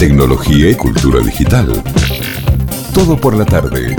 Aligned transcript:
tecnología 0.00 0.70
y 0.70 0.74
cultura 0.76 1.20
digital. 1.20 1.70
Todo 2.94 3.18
por 3.20 3.36
la 3.36 3.44
tarde. 3.44 3.94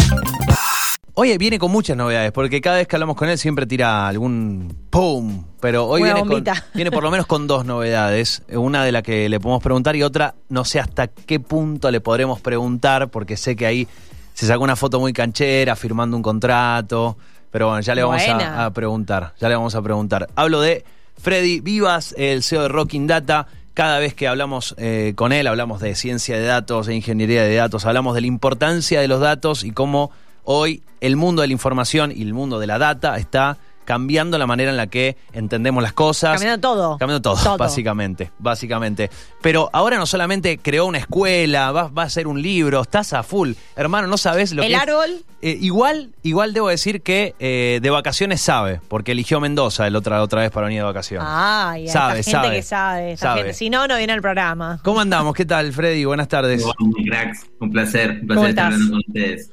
Oye, 1.14 1.38
viene 1.38 1.60
con 1.60 1.72
muchas 1.72 1.96
novedades, 1.96 2.32
porque 2.32 2.60
cada 2.60 2.78
vez 2.78 2.88
que 2.88 2.96
hablamos 2.96 3.16
con 3.16 3.30
él 3.30 3.38
siempre 3.38 3.68
tira 3.68 4.08
algún 4.08 4.76
¡pum! 4.90 5.44
Pero 5.60 5.86
hoy 5.86 6.02
viene, 6.02 6.22
con- 6.26 6.44
viene 6.74 6.90
por 6.90 7.04
lo 7.04 7.12
menos 7.12 7.28
con 7.28 7.46
dos 7.46 7.66
novedades. 7.66 8.42
Una 8.52 8.84
de 8.84 8.92
la 8.92 9.04
que 9.04 9.30
le 9.30 9.40
podemos 9.40 9.62
preguntar 9.62 9.96
y 9.96 10.02
otra 10.02 10.34
no 10.50 10.66
sé 10.66 10.80
hasta 10.80 11.06
qué 11.06 11.40
punto 11.40 11.92
le 11.92 12.02
podremos 12.02 12.42
preguntar, 12.42 13.10
porque 13.10 13.38
sé 13.38 13.56
que 13.56 13.68
ahí 13.68 13.88
se 14.34 14.48
sacó 14.48 14.64
una 14.64 14.76
foto 14.76 15.00
muy 15.00 15.14
canchera, 15.14 15.76
firmando 15.76 16.18
un 16.18 16.24
contrato. 16.24 17.16
Pero 17.52 17.68
bueno, 17.68 17.82
ya 17.82 17.94
le 17.94 18.02
vamos 18.02 18.24
a, 18.28 18.66
a 18.66 18.74
preguntar. 18.74 19.36
Ya 19.40 19.50
le 19.50 19.56
vamos 19.56 19.76
a 19.76 19.82
preguntar. 19.84 20.28
Hablo 20.36 20.62
de 20.62 20.84
Freddy 21.22 21.60
Vivas, 21.60 22.16
el 22.18 22.42
CEO 22.42 22.64
de 22.64 22.70
Rocking 22.70 23.06
Data. 23.06 23.46
Cada 23.74 24.00
vez 24.00 24.14
que 24.14 24.28
hablamos 24.28 24.76
eh, 24.78 25.14
con 25.16 25.32
él, 25.32 25.48
hablamos 25.48 25.80
de 25.80 25.96
ciencia 25.96 26.38
de 26.38 26.44
datos, 26.44 26.88
de 26.88 26.96
ingeniería 26.96 27.44
de 27.44 27.56
datos, 27.56 27.86
hablamos 27.86 28.16
de 28.16 28.22
la 28.22 28.28
importancia 28.28 29.00
de 29.00 29.08
los 29.08 29.22
datos 29.22 29.64
y 29.64 29.72
cómo 29.72 30.12
hoy 30.44 30.84
el 31.00 31.16
mundo 31.16 31.42
de 31.42 31.48
la 31.48 31.54
información 31.54 32.12
y 32.14 32.22
el 32.22 32.34
mundo 32.34 32.60
de 32.60 32.68
la 32.68 32.78
data 32.78 33.18
está 33.18 33.58
cambiando 33.92 34.38
la 34.38 34.48
manera 34.48 34.72
en 34.72 34.78
la 34.78 34.88
que 34.88 35.18
entendemos 35.34 35.84
las 35.84 35.92
cosas. 35.92 36.32
Cambiando 36.40 36.62
todo. 36.62 36.98
Cambiando 36.98 37.22
todo, 37.22 37.36
Todo. 37.44 37.58
básicamente, 37.58 38.32
básicamente. 38.40 39.10
Pero 39.42 39.70
ahora 39.74 39.98
no 39.98 40.06
solamente 40.06 40.58
creó 40.60 40.86
una 40.86 41.00
escuela, 41.00 41.74
va, 41.74 41.90
va 41.90 42.04
a 42.04 42.10
ser 42.10 42.26
un 42.26 42.42
libro, 42.42 42.84
estás 42.84 43.12
a 43.12 43.22
full. 43.22 43.52
Hermano, 43.76 44.08
no 44.08 44.18
sabes 44.18 44.54
lo 44.54 44.64
El 44.64 44.70
que 44.70 44.76
es- 44.76 44.82
árbol. 44.82 45.10
eh, 45.42 45.58
igual, 45.60 46.12
igual 46.24 46.54
debo 46.54 46.70
decir 46.70 47.02
que 47.02 47.36
eh, 47.40 47.80
de 47.82 47.90
vacaciones 47.90 48.40
sabe, 48.40 48.80
porque 48.88 49.12
eligió 49.12 49.42
Mendoza 49.42 49.86
el 49.88 49.98
otra, 49.98 50.22
otra 50.24 50.40
vez 50.40 50.52
para 50.52 50.68
venir 50.68 50.80
de 50.80 50.86
vacaciones. 50.86 51.28
Ay, 51.30 51.82
hay 51.82 51.88
Sabe, 51.90 52.20
esta 52.22 52.32
gente 52.32 52.48
sabe. 52.48 52.56
que 52.56 52.64
sabe. 52.64 53.12
esta 53.12 53.26
Sabe. 53.28 53.40
gente. 53.42 53.54
Si 53.56 53.70
no, 53.70 53.88
no 53.90 53.98
viene 53.98 54.14
al 54.14 54.22
programa. 54.22 54.80
¿Cómo 54.86 55.02
andamos? 55.02 55.36
¿Qué 55.36 55.44
tal, 55.44 55.74
Freddy? 55.74 56.06
Buenas 56.06 56.30
tardes. 56.30 56.64
Bueno, 56.64 56.94
cracks, 57.10 57.46
un 57.60 57.72
placer, 57.72 58.12
un 58.12 58.20
¿Cómo 58.20 58.28
placer 58.36 58.50
estar 58.52 58.66
hablando 58.68 58.90
con 58.92 59.00
ustedes. 59.06 59.50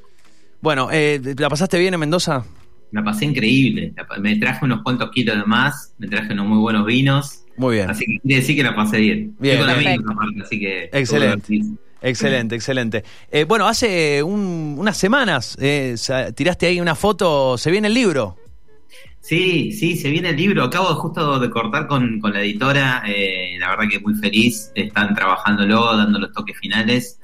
Bueno, 0.61 0.87
eh, 0.93 1.19
¿la 1.37 1.49
pasaste 1.49 1.77
bien 1.77 1.93
en 1.93 1.99
Mendoza? 1.99 2.45
La 2.91 3.03
pasé 3.03 3.25
increíble, 3.25 3.93
me 4.19 4.35
traje 4.37 4.65
unos 4.65 4.81
cuantos 4.81 5.11
kilos 5.11 5.37
de 5.37 5.43
más, 5.45 5.93
me 5.99 6.07
traje 6.07 6.33
unos 6.33 6.47
muy 6.47 6.57
buenos 6.57 6.85
vinos, 6.85 7.43
Muy 7.57 7.75
bien. 7.75 7.89
así 7.89 8.05
que 8.05 8.19
quiere 8.19 8.41
decir 8.41 8.55
que 8.55 8.63
la 8.63 8.75
pasé 8.75 8.97
bien. 8.99 9.35
Bien, 9.39 9.59
Estoy 9.59 9.73
con 9.73 9.79
bien. 9.79 9.93
amigos 9.93 10.15
aparte, 10.15 10.41
así 10.41 10.59
que... 10.59 10.89
Excelente. 10.91 11.61
Excelente, 12.01 12.55
excelente. 12.55 13.03
Eh, 13.29 13.43
bueno, 13.43 13.67
hace 13.67 14.23
un- 14.23 14.75
unas 14.79 14.95
semanas 14.97 15.57
eh, 15.59 15.95
tiraste 16.33 16.65
ahí 16.67 16.79
una 16.79 16.95
foto, 16.95 17.57
se 17.57 17.69
viene 17.71 17.89
el 17.89 17.93
libro. 17.93 18.37
Sí, 19.21 19.73
sí, 19.73 19.97
se 19.97 20.09
viene 20.09 20.29
el 20.29 20.37
libro. 20.37 20.63
Acabo 20.63 20.89
de 20.89 20.95
justo 20.95 21.39
de 21.39 21.49
cortar 21.49 21.87
con, 21.87 22.19
con 22.21 22.31
la 22.33 22.41
editora. 22.41 23.03
eh, 23.05 23.57
la 23.59 23.69
verdad 23.71 23.83
que 23.91 23.99
muy 23.99 24.13
feliz. 24.15 24.71
Están 24.75 25.13
trabajándolo, 25.13 25.95
dando 25.97 26.19
los 26.19 26.31
toques 26.31 26.57
finales. 26.57 27.19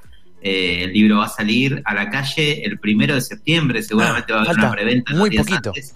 Eh, 0.47 0.83
el 0.83 0.93
libro 0.93 1.17
va 1.17 1.25
a 1.25 1.29
salir 1.29 1.81
a 1.83 1.95
la 1.95 2.07
calle 2.11 2.63
el 2.63 2.77
primero 2.79 3.15
de 3.15 3.21
septiembre. 3.21 3.81
Seguramente 3.81 4.31
Ah, 4.31 4.35
va 4.35 4.41
a 4.41 4.45
haber 4.45 4.57
una 4.59 4.71
preventa. 4.71 5.13
muy 5.15 5.35
poquito. 5.35 5.69
antes. 5.69 5.95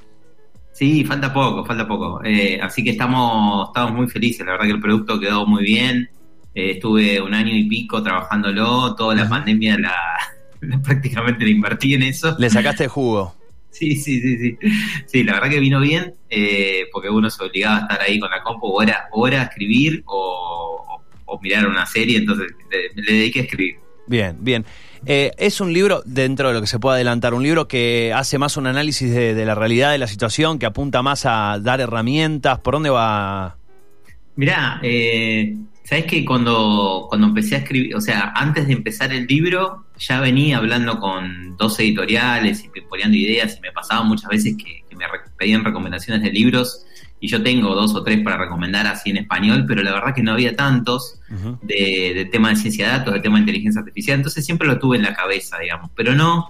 Sí, 0.73 1.03
falta 1.03 1.31
poco, 1.31 1.64
falta 1.66 1.88
poco. 1.88 2.22
Eh, 2.25 2.59
así 2.59 2.83
que 2.83 2.89
estamos, 2.92 3.67
estamos 3.70 3.94
muy 3.94 4.08
felices. 4.08 4.44
La 4.45 4.53
verdad 4.53 4.66
que 4.66 4.72
el 4.72 4.80
producto 4.81 5.20
quedó 5.20 5.45
muy 5.45 5.64
bien. 5.64 6.09
Eh, 6.55 6.72
estuve 6.72 7.22
un 7.22 7.33
año 7.36 7.55
y 7.55 7.66
pico 7.70 8.02
trabajándolo. 8.02 8.95
Toda 8.95 9.14
la 9.14 9.22
Ajá. 9.22 9.30
pandemia 9.30 9.77
la, 9.77 9.95
la- 10.61 10.80
prácticamente 10.83 11.44
la 11.45 11.52
invertí 11.52 11.94
en 11.94 12.02
eso. 12.03 12.36
Le 12.39 12.50
sacaste 12.50 12.88
jugo. 12.88 13.36
Sí, 13.70 13.95
sí, 13.97 14.20
sí, 14.20 14.38
sí. 14.39 14.58
Sí, 15.05 15.23
la 15.23 15.33
verdad 15.33 15.50
que 15.52 15.59
vino 15.59 15.80
bien, 15.80 16.16
porque 16.92 17.09
uno 17.09 17.30
se 17.30 17.44
obligaba 17.44 17.77
a 17.77 17.81
estar 17.81 18.02
ahí 18.02 18.20
con 18.20 18.31
la 18.31 18.42
compu, 18.42 18.66
o 18.66 18.81
era, 18.81 19.03
o 19.11 19.27
era 19.27 19.44
escribir 19.44 20.02
o, 20.08 20.83
o- 20.88 21.03
o 21.31 21.39
mirar 21.39 21.67
una 21.67 21.86
serie, 21.86 22.17
entonces 22.17 22.47
le, 22.72 23.00
le 23.03 23.14
dediqué 23.20 23.42
a 23.42 23.44
escribir. 23.44 23.75
Bien, 24.09 24.35
bien. 24.39 24.65
Eh, 25.05 25.31
es 25.38 25.61
un 25.61 25.71
libro, 25.71 26.02
dentro 26.03 26.47
de 26.47 26.55
lo 26.55 26.61
que 26.61 26.67
se 26.67 26.79
puede 26.79 26.95
adelantar, 26.95 27.35
un 27.35 27.43
libro 27.43 27.67
que 27.67 28.11
hace 28.13 28.39
más 28.39 28.57
un 28.57 28.65
análisis 28.65 29.11
de, 29.11 29.35
de 29.35 29.45
la 29.45 29.53
realidad 29.53 29.91
de 29.91 29.99
la 29.99 30.07
situación, 30.07 30.57
que 30.57 30.65
apunta 30.65 31.03
más 31.03 31.27
a 31.27 31.59
dar 31.61 31.80
herramientas. 31.80 32.58
¿Por 32.58 32.73
dónde 32.73 32.89
va? 32.89 33.55
Mirá, 34.36 34.80
eh, 34.81 35.55
¿sabés 35.83 36.05
que 36.05 36.25
cuando, 36.25 37.05
cuando 37.08 37.27
empecé 37.27 37.53
a 37.53 37.58
escribir, 37.59 37.95
o 37.95 38.02
sea, 38.02 38.33
antes 38.36 38.65
de 38.65 38.73
empezar 38.73 39.14
el 39.14 39.27
libro, 39.27 39.86
ya 39.99 40.20
venía 40.21 40.58
hablando 40.58 40.99
con 40.99 41.55
dos 41.55 41.80
editoriales 41.80 42.65
y 42.65 42.81
poniendo 42.81 43.15
ideas 43.15 43.58
y 43.58 43.61
me 43.61 43.71
pasaba 43.71 44.02
muchas 44.02 44.27
veces 44.27 44.55
que, 44.58 44.83
que 44.89 44.95
me 44.95 45.05
pedían 45.37 45.64
recomendaciones 45.64 46.23
de 46.23 46.31
libros 46.31 46.83
y 47.21 47.27
yo 47.27 47.43
tengo 47.43 47.75
dos 47.75 47.93
o 47.95 48.03
tres 48.03 48.21
para 48.23 48.37
recomendar 48.37 48.87
así 48.87 49.09
en 49.09 49.17
español, 49.17 49.65
pero 49.67 49.83
la 49.83 49.91
verdad 49.93 50.13
que 50.15 50.23
no 50.23 50.31
había 50.33 50.55
tantos. 50.55 51.15
De, 51.61 52.13
de 52.15 52.25
tema 52.31 52.49
de 52.49 52.55
ciencia 52.55 52.87
de 52.87 52.91
datos, 52.97 53.13
de 53.13 53.19
tema 53.19 53.35
de 53.35 53.41
inteligencia 53.41 53.81
artificial, 53.81 54.17
entonces 54.17 54.43
siempre 54.45 54.67
lo 54.67 54.80
tuve 54.80 54.97
en 54.97 55.03
la 55.03 55.13
cabeza, 55.13 55.59
digamos, 55.59 55.91
pero 55.95 56.15
no, 56.15 56.47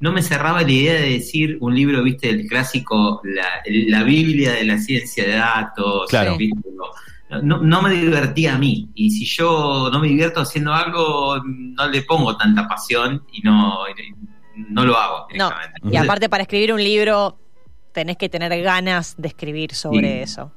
no 0.00 0.12
me 0.12 0.20
cerraba 0.22 0.60
la 0.62 0.70
idea 0.70 0.94
de 0.94 1.10
decir 1.12 1.56
un 1.60 1.74
libro, 1.74 2.02
viste, 2.02 2.28
el 2.28 2.46
clásico, 2.46 3.22
la, 3.24 4.02
Biblia 4.02 4.52
de 4.52 4.64
la 4.64 4.76
ciencia 4.78 5.24
de 5.26 5.32
datos, 5.36 6.10
Claro. 6.10 6.36
¿viste? 6.36 6.58
No, 7.30 7.40
no- 7.42 7.62
no 7.62 7.80
me 7.82 7.90
divertía 7.94 8.54
a 8.54 8.58
mí, 8.58 8.88
y 8.94 9.10
si 9.10 9.24
yo 9.24 9.88
no 9.92 9.98
me 9.98 10.08
divierto 10.08 10.40
haciendo 10.40 10.74
algo, 10.74 11.42
no 11.44 11.88
le 11.88 12.02
pongo 12.02 12.36
tanta 12.36 12.68
pasión 12.68 13.22
y 13.32 13.40
no, 13.42 13.78
y 13.88 14.62
no 14.70 14.84
lo 14.84 14.96
hago. 14.96 15.26
No. 15.36 15.48
directamente. 15.48 15.80
Y 15.90 15.96
aparte, 15.96 16.28
para 16.28 16.42
escribir 16.42 16.72
un 16.74 16.82
libro, 16.84 17.38
tenés 17.98 18.16
que 18.16 18.28
tener 18.28 18.62
ganas 18.62 19.14
de 19.18 19.28
escribir 19.28 19.74
sobre 19.74 20.12
Sí. 20.12 20.18
eso. 20.30 20.52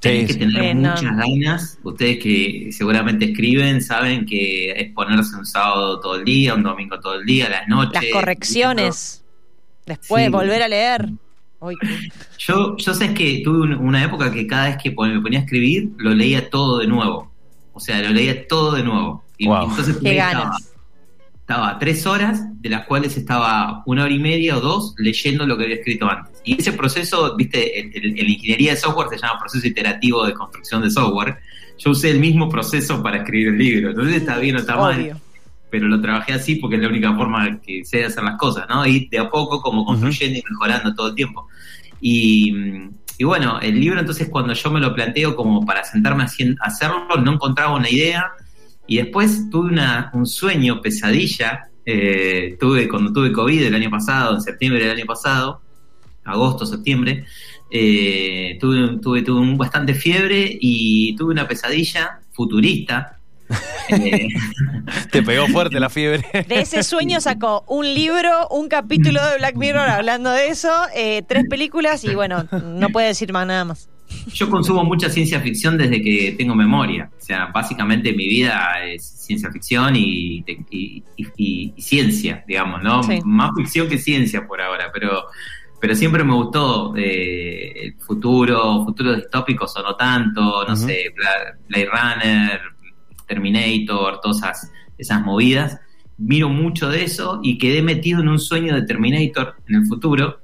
Tenés 0.00 0.20
Sí, 0.20 0.26
que 0.26 0.32
sí. 0.32 0.38
tener 0.38 0.62
Eh, 0.64 0.74
no. 0.74 0.90
muchas 0.90 1.16
ganas. 1.16 1.78
Ustedes 1.82 2.18
que 2.22 2.68
seguramente 2.72 3.26
escriben 3.26 3.82
saben 3.82 4.24
que 4.24 4.70
es 4.70 4.92
ponerse 4.92 5.36
un 5.36 5.44
sábado 5.46 6.00
todo 6.00 6.16
el 6.16 6.24
día, 6.24 6.54
un 6.54 6.62
domingo 6.62 6.98
todo 7.00 7.14
el 7.14 7.26
día, 7.26 7.48
las 7.50 7.68
noches. 7.68 8.02
Las 8.02 8.12
correcciones. 8.12 9.24
Después, 9.84 10.24
Sí. 10.26 10.30
volver 10.32 10.62
a 10.62 10.68
leer. 10.68 11.08
Uy, 11.60 11.76
Yo, 12.38 12.76
yo 12.76 12.94
sé 12.94 13.12
que 13.14 13.40
tuve 13.44 13.60
un- 13.62 13.74
una 13.74 14.02
época 14.04 14.30
que 14.32 14.46
cada 14.46 14.66
vez 14.68 14.76
que 14.82 14.90
me 14.90 15.20
ponía 15.20 15.40
a 15.40 15.42
escribir, 15.42 15.90
lo 15.98 16.14
leía 16.14 16.48
todo 16.50 16.78
de 16.78 16.86
nuevo. 16.86 17.30
O 17.72 17.80
sea, 17.80 18.00
lo 18.02 18.10
leía 18.10 18.46
todo 18.48 18.72
de 18.72 18.82
nuevo. 18.82 19.24
Y 19.38 19.46
Wow. 19.48 19.70
entonces 19.70 19.96
qué 20.02 20.16
estaba, 20.18 20.32
ganas. 20.44 20.72
Estaba 21.46 21.78
tres 21.78 22.04
horas, 22.08 22.40
de 22.60 22.68
las 22.70 22.86
cuales 22.86 23.16
estaba 23.16 23.84
una 23.86 24.02
hora 24.02 24.12
y 24.12 24.18
media 24.18 24.56
o 24.56 24.60
dos 24.60 24.96
leyendo 24.98 25.46
lo 25.46 25.56
que 25.56 25.62
había 25.62 25.76
escrito 25.76 26.10
antes. 26.10 26.42
Y 26.44 26.60
ese 26.60 26.72
proceso, 26.72 27.36
viste, 27.36 27.78
en, 27.78 27.92
la 28.16 28.32
ingeniería 28.32 28.72
de 28.72 28.76
software 28.76 29.10
se 29.10 29.18
llama 29.18 29.38
proceso 29.38 29.64
iterativo 29.64 30.26
de 30.26 30.34
construcción 30.34 30.82
de 30.82 30.90
software. 30.90 31.36
Yo 31.78 31.92
usé 31.92 32.10
el 32.10 32.18
mismo 32.18 32.48
proceso 32.48 33.00
para 33.00 33.18
escribir 33.18 33.48
el 33.48 33.58
libro. 33.58 33.90
Entonces 33.90 34.16
está 34.16 34.38
bien 34.38 34.56
o 34.56 34.58
está 34.58 34.76
mal 34.76 35.20
pero 35.70 35.88
lo 35.88 36.00
trabajé 36.00 36.32
así 36.32 36.56
porque 36.56 36.76
es 36.76 36.82
la 36.82 36.88
única 36.88 37.14
forma 37.14 37.60
que 37.60 37.84
sé 37.84 37.98
de 37.98 38.04
hacer 38.06 38.24
las 38.24 38.36
cosas, 38.36 38.66
¿no? 38.68 38.86
Y 38.86 39.08
de 39.08 39.18
a 39.18 39.28
poco 39.28 39.60
como 39.60 39.84
construyendo 39.84 40.38
y 40.38 40.42
mejorando 40.48 40.94
todo 40.94 41.08
el 41.08 41.14
tiempo. 41.14 41.48
Y, 42.00 42.54
y 43.18 43.24
bueno, 43.24 43.60
el 43.60 43.78
libro 43.78 44.00
entonces 44.00 44.28
cuando 44.28 44.52
yo 44.52 44.70
me 44.70 44.80
lo 44.80 44.94
planteo 44.94 45.36
como 45.36 45.66
para 45.66 45.84
sentarme 45.84 46.24
a 46.24 46.26
hacerlo, 46.66 47.06
no 47.22 47.32
encontraba 47.32 47.74
una 47.74 47.90
idea 47.90 48.32
y 48.86 48.96
después 48.98 49.50
tuve 49.50 49.70
una, 49.70 50.10
un 50.14 50.26
sueño, 50.26 50.80
pesadilla, 50.80 51.68
eh, 51.84 52.56
tuve 52.58 52.88
cuando 52.88 53.12
tuve 53.12 53.32
COVID 53.32 53.62
el 53.62 53.74
año 53.74 53.90
pasado, 53.90 54.34
en 54.34 54.40
septiembre 54.40 54.84
del 54.84 54.96
año 54.96 55.06
pasado, 55.06 55.60
agosto, 56.24 56.66
septiembre, 56.66 57.24
eh, 57.70 58.58
tuve, 58.60 58.98
tuve, 59.00 59.22
tuve 59.22 59.40
un 59.40 59.56
bastante 59.56 59.94
fiebre 59.94 60.56
y 60.60 61.16
tuve 61.16 61.32
una 61.32 61.48
pesadilla 61.48 62.20
futurista. 62.32 63.18
Eh, 63.88 64.28
Te 65.12 65.22
pegó 65.22 65.46
fuerte 65.46 65.78
la 65.78 65.88
fiebre. 65.88 66.24
De 66.48 66.60
ese 66.60 66.82
sueño 66.82 67.20
sacó 67.20 67.64
un 67.68 67.86
libro, 67.94 68.48
un 68.48 68.68
capítulo 68.68 69.24
de 69.24 69.38
Black 69.38 69.56
Mirror 69.56 69.88
hablando 69.88 70.30
de 70.30 70.48
eso, 70.48 70.70
eh, 70.94 71.22
tres 71.26 71.44
películas 71.48 72.04
y 72.04 72.14
bueno, 72.14 72.46
no 72.50 72.88
puede 72.88 73.08
decir 73.08 73.32
más 73.32 73.46
nada 73.46 73.64
más. 73.64 73.88
Yo 74.32 74.48
consumo 74.50 74.84
mucha 74.84 75.08
ciencia 75.10 75.40
ficción 75.40 75.76
desde 75.78 76.00
que 76.02 76.34
tengo 76.38 76.54
memoria. 76.54 77.10
O 77.16 77.20
sea, 77.22 77.46
básicamente 77.46 78.12
mi 78.12 78.26
vida 78.28 78.84
es 78.84 79.04
ciencia 79.04 79.50
ficción 79.50 79.96
y, 79.96 80.44
y- 80.46 80.64
y- 80.70 81.02
y- 81.36 81.72
y 81.76 81.82
ciencia, 81.82 82.44
digamos, 82.46 82.82
¿no? 82.82 83.02
Sí. 83.02 83.18
Más 83.24 83.50
ficción 83.56 83.88
que 83.88 83.98
ciencia 83.98 84.46
por 84.46 84.60
ahora, 84.60 84.90
pero, 84.92 85.24
pero 85.80 85.94
siempre 85.94 86.22
me 86.24 86.34
gustó 86.34 86.94
eh, 86.96 87.72
el 87.84 87.94
futuro, 87.96 88.84
futuros 88.84 89.16
distópicos 89.16 89.76
o 89.76 89.82
no 89.82 89.96
tanto, 89.96 90.64
no 90.66 90.76
sé, 90.76 91.12
Bla- 91.16 91.56
Blade 91.68 91.86
Runner, 91.90 92.60
Terminator, 93.26 94.20
todas 94.20 94.38
esas, 94.38 94.72
esas 94.98 95.20
movidas. 95.22 95.80
Miro 96.18 96.48
mucho 96.48 96.88
de 96.88 97.04
eso 97.04 97.40
y 97.42 97.58
quedé 97.58 97.82
metido 97.82 98.20
en 98.20 98.28
un 98.28 98.38
sueño 98.38 98.74
de 98.74 98.82
Terminator 98.82 99.56
en 99.68 99.74
el 99.76 99.86
futuro 99.86 100.40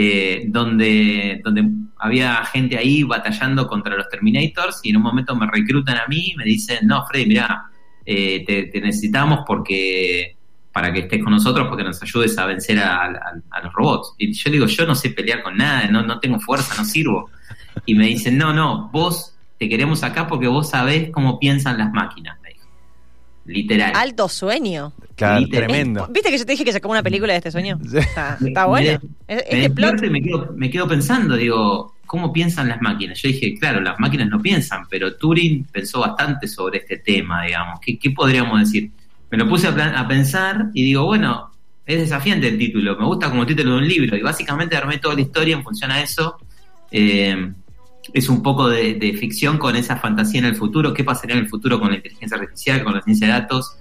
eh, 0.00 0.44
donde, 0.46 1.40
donde 1.42 1.64
había 1.98 2.44
gente 2.44 2.78
ahí 2.78 3.02
batallando 3.02 3.66
contra 3.66 3.96
los 3.96 4.08
Terminators 4.08 4.80
y 4.84 4.90
en 4.90 4.96
un 4.98 5.02
momento 5.02 5.34
me 5.34 5.46
reclutan 5.50 5.96
a 5.96 6.06
mí 6.06 6.30
y 6.32 6.36
me 6.36 6.44
dicen, 6.44 6.86
no, 6.86 7.04
Freddy, 7.06 7.26
mira, 7.26 7.64
te, 8.04 8.70
te 8.72 8.80
necesitamos 8.80 9.40
porque 9.46 10.36
para 10.72 10.92
que 10.92 11.00
estés 11.00 11.22
con 11.24 11.32
nosotros 11.32 11.66
porque 11.68 11.82
nos 11.82 12.00
ayudes 12.00 12.38
a 12.38 12.46
vencer 12.46 12.78
a, 12.78 13.06
a- 13.06 13.62
los 13.64 13.72
robots. 13.72 14.14
Y 14.18 14.32
yo 14.32 14.50
digo, 14.50 14.66
yo 14.66 14.86
no 14.86 14.94
sé 14.94 15.10
pelear 15.10 15.42
con 15.42 15.56
nada, 15.56 15.88
no, 15.88 16.02
no 16.02 16.20
tengo 16.20 16.38
fuerza, 16.38 16.74
no 16.76 16.84
sirvo. 16.84 17.30
Y 17.84 17.94
me 17.96 18.06
dicen, 18.06 18.38
no, 18.38 18.52
no, 18.52 18.88
vos 18.92 19.34
te 19.58 19.68
queremos 19.68 20.04
acá 20.04 20.28
porque 20.28 20.46
vos 20.46 20.70
sabés 20.70 21.10
cómo 21.10 21.40
piensan 21.40 21.78
las 21.78 21.90
máquinas. 21.92 22.38
Literal. 23.48 23.92
Alto 23.94 24.28
sueño. 24.28 24.92
Claro, 25.16 25.48
tremendo. 25.48 26.06
¿Viste 26.10 26.30
que 26.30 26.38
yo 26.38 26.46
te 26.46 26.52
dije 26.52 26.64
que 26.64 26.72
sacó 26.72 26.88
una 26.88 27.02
película 27.02 27.32
de 27.32 27.38
este 27.38 27.50
sueño? 27.50 27.78
Está, 27.92 28.66
bueno. 28.66 29.00
Me, 29.26 29.68
me, 30.10 30.22
quedo, 30.22 30.52
me 30.56 30.70
quedo 30.70 30.86
pensando, 30.86 31.36
digo, 31.36 31.96
¿cómo 32.06 32.32
piensan 32.32 32.68
las 32.68 32.80
máquinas? 32.80 33.20
Yo 33.20 33.28
dije, 33.28 33.58
claro, 33.58 33.80
las 33.80 33.98
máquinas 33.98 34.28
no 34.28 34.40
piensan, 34.40 34.84
pero 34.88 35.16
Turing 35.16 35.64
pensó 35.64 36.00
bastante 36.00 36.46
sobre 36.46 36.78
este 36.78 36.98
tema, 36.98 37.44
digamos. 37.44 37.80
¿Qué, 37.80 37.98
qué 37.98 38.10
podríamos 38.10 38.60
decir? 38.60 38.90
Me 39.30 39.38
lo 39.38 39.48
puse 39.48 39.66
a, 39.66 40.00
a 40.00 40.06
pensar 40.06 40.66
y 40.72 40.84
digo, 40.84 41.04
bueno, 41.04 41.50
es 41.84 41.98
desafiante 41.98 42.48
el 42.48 42.58
título, 42.58 42.96
me 42.96 43.06
gusta 43.06 43.30
como 43.30 43.46
título 43.46 43.72
de 43.72 43.78
un 43.78 43.88
libro 43.88 44.16
y 44.16 44.22
básicamente 44.22 44.76
armé 44.76 44.98
toda 44.98 45.14
la 45.14 45.22
historia 45.22 45.56
en 45.56 45.64
función 45.64 45.90
a 45.90 46.02
eso. 46.02 46.36
Eh, 46.90 47.52
es 48.12 48.28
un 48.28 48.42
poco 48.42 48.68
de, 48.68 49.16
ficción 49.18 49.58
con 49.58 49.76
esa 49.76 49.96
fantasía 49.96 50.40
en 50.40 50.46
el 50.46 50.56
futuro, 50.56 50.94
qué 50.94 51.04
pasaría 51.04 51.36
en 51.36 51.42
el 51.42 51.48
futuro 51.48 51.78
con 51.78 51.90
la 51.90 51.96
inteligencia 51.96 52.36
artificial, 52.36 52.82
con 52.84 52.94
la 52.94 53.02
ciencia 53.02 53.26
de 53.26 53.32
datos, 53.32 53.76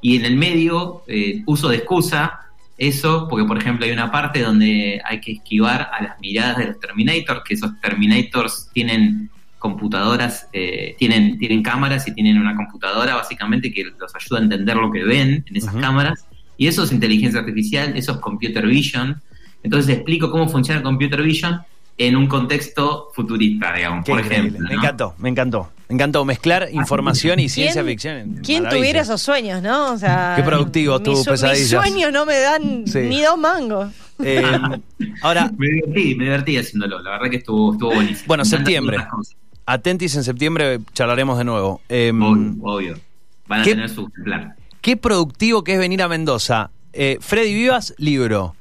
y 0.00 0.16
en 0.16 0.24
el 0.24 0.36
medio 0.36 1.02
eh, 1.06 1.42
uso 1.46 1.68
de 1.68 1.76
excusa 1.76 2.40
eso, 2.78 3.28
porque 3.28 3.46
por 3.46 3.58
ejemplo 3.58 3.86
hay 3.86 3.92
una 3.92 4.10
parte 4.10 4.40
donde 4.40 5.00
hay 5.04 5.20
que 5.20 5.32
esquivar 5.32 5.90
a 5.92 6.02
las 6.02 6.20
miradas 6.20 6.58
de 6.58 6.66
los 6.66 6.80
Terminators, 6.80 7.42
que 7.44 7.54
esos 7.54 7.80
Terminators 7.80 8.70
tienen 8.72 9.30
computadoras, 9.58 10.48
eh, 10.52 10.96
tienen, 10.98 11.38
tienen 11.38 11.62
cámaras 11.62 12.08
y 12.08 12.14
tienen 12.14 12.38
una 12.38 12.56
computadora 12.56 13.14
básicamente 13.14 13.72
que 13.72 13.84
los 13.84 14.14
ayuda 14.14 14.40
a 14.40 14.42
entender 14.42 14.76
lo 14.76 14.90
que 14.90 15.04
ven 15.04 15.44
en 15.46 15.56
esas 15.56 15.74
cámaras, 15.76 16.26
y 16.56 16.66
eso 16.66 16.82
es 16.82 16.92
inteligencia 16.92 17.40
artificial, 17.40 17.96
eso 17.96 18.12
es 18.12 18.18
computer 18.18 18.66
vision. 18.66 19.20
Entonces 19.62 19.94
explico 19.94 20.30
cómo 20.30 20.48
funciona 20.48 20.78
el 20.78 20.84
computer 20.84 21.22
vision 21.22 21.60
en 21.98 22.16
un 22.16 22.26
contexto 22.26 23.10
futurista, 23.14 23.74
digamos, 23.74 24.04
por 24.04 24.20
ejemplo. 24.20 24.66
Me 24.68 24.74
encantó, 24.74 25.14
me 25.18 25.28
encantó. 25.28 25.70
Me 25.88 25.96
encantó 25.96 26.24
mezclar 26.24 26.68
información 26.72 27.38
y 27.38 27.50
ciencia 27.50 27.84
ficción. 27.84 28.40
¿Quién 28.42 28.66
tuviera 28.68 29.02
esos 29.02 29.20
sueños, 29.20 29.62
no? 29.62 29.92
O 29.92 29.98
sea, 29.98 30.32
Qué 30.36 30.42
productivo 30.42 31.00
tu 31.00 31.22
pesadilla. 31.22 31.52
Mis 31.52 31.68
sueños 31.68 32.12
no 32.12 32.24
me 32.24 32.38
dan 32.38 32.84
ni 32.84 33.20
dos 33.20 33.36
mangos. 33.36 33.92
Eh, 34.24 34.42
ahora, 35.22 35.50
me 35.56 35.66
divertí, 35.66 36.14
me 36.14 36.24
divertí 36.24 36.56
haciéndolo. 36.56 37.02
La 37.02 37.10
verdad 37.10 37.28
que 37.28 37.36
estuvo, 37.36 37.72
estuvo 37.72 37.92
buenísimo. 37.92 38.24
Bueno, 38.26 38.44
septiembre. 38.44 38.98
Atentis 39.66 40.16
en 40.16 40.24
septiembre, 40.24 40.80
charlaremos 40.94 41.36
de 41.38 41.44
nuevo. 41.44 41.80
Em, 41.88 42.58
obvio, 42.62 42.98
Van 43.46 43.60
a 43.60 43.64
tener 43.64 43.88
su 43.88 44.08
plan. 44.10 44.54
Qué 44.80 44.96
productivo 44.96 45.62
que 45.62 45.74
es 45.74 45.78
venir 45.78 46.02
a 46.02 46.08
Mendoza. 46.08 46.70
Eh, 46.92 47.18
Freddy 47.20 47.54
Vivas, 47.54 47.94
libro. 47.98 48.56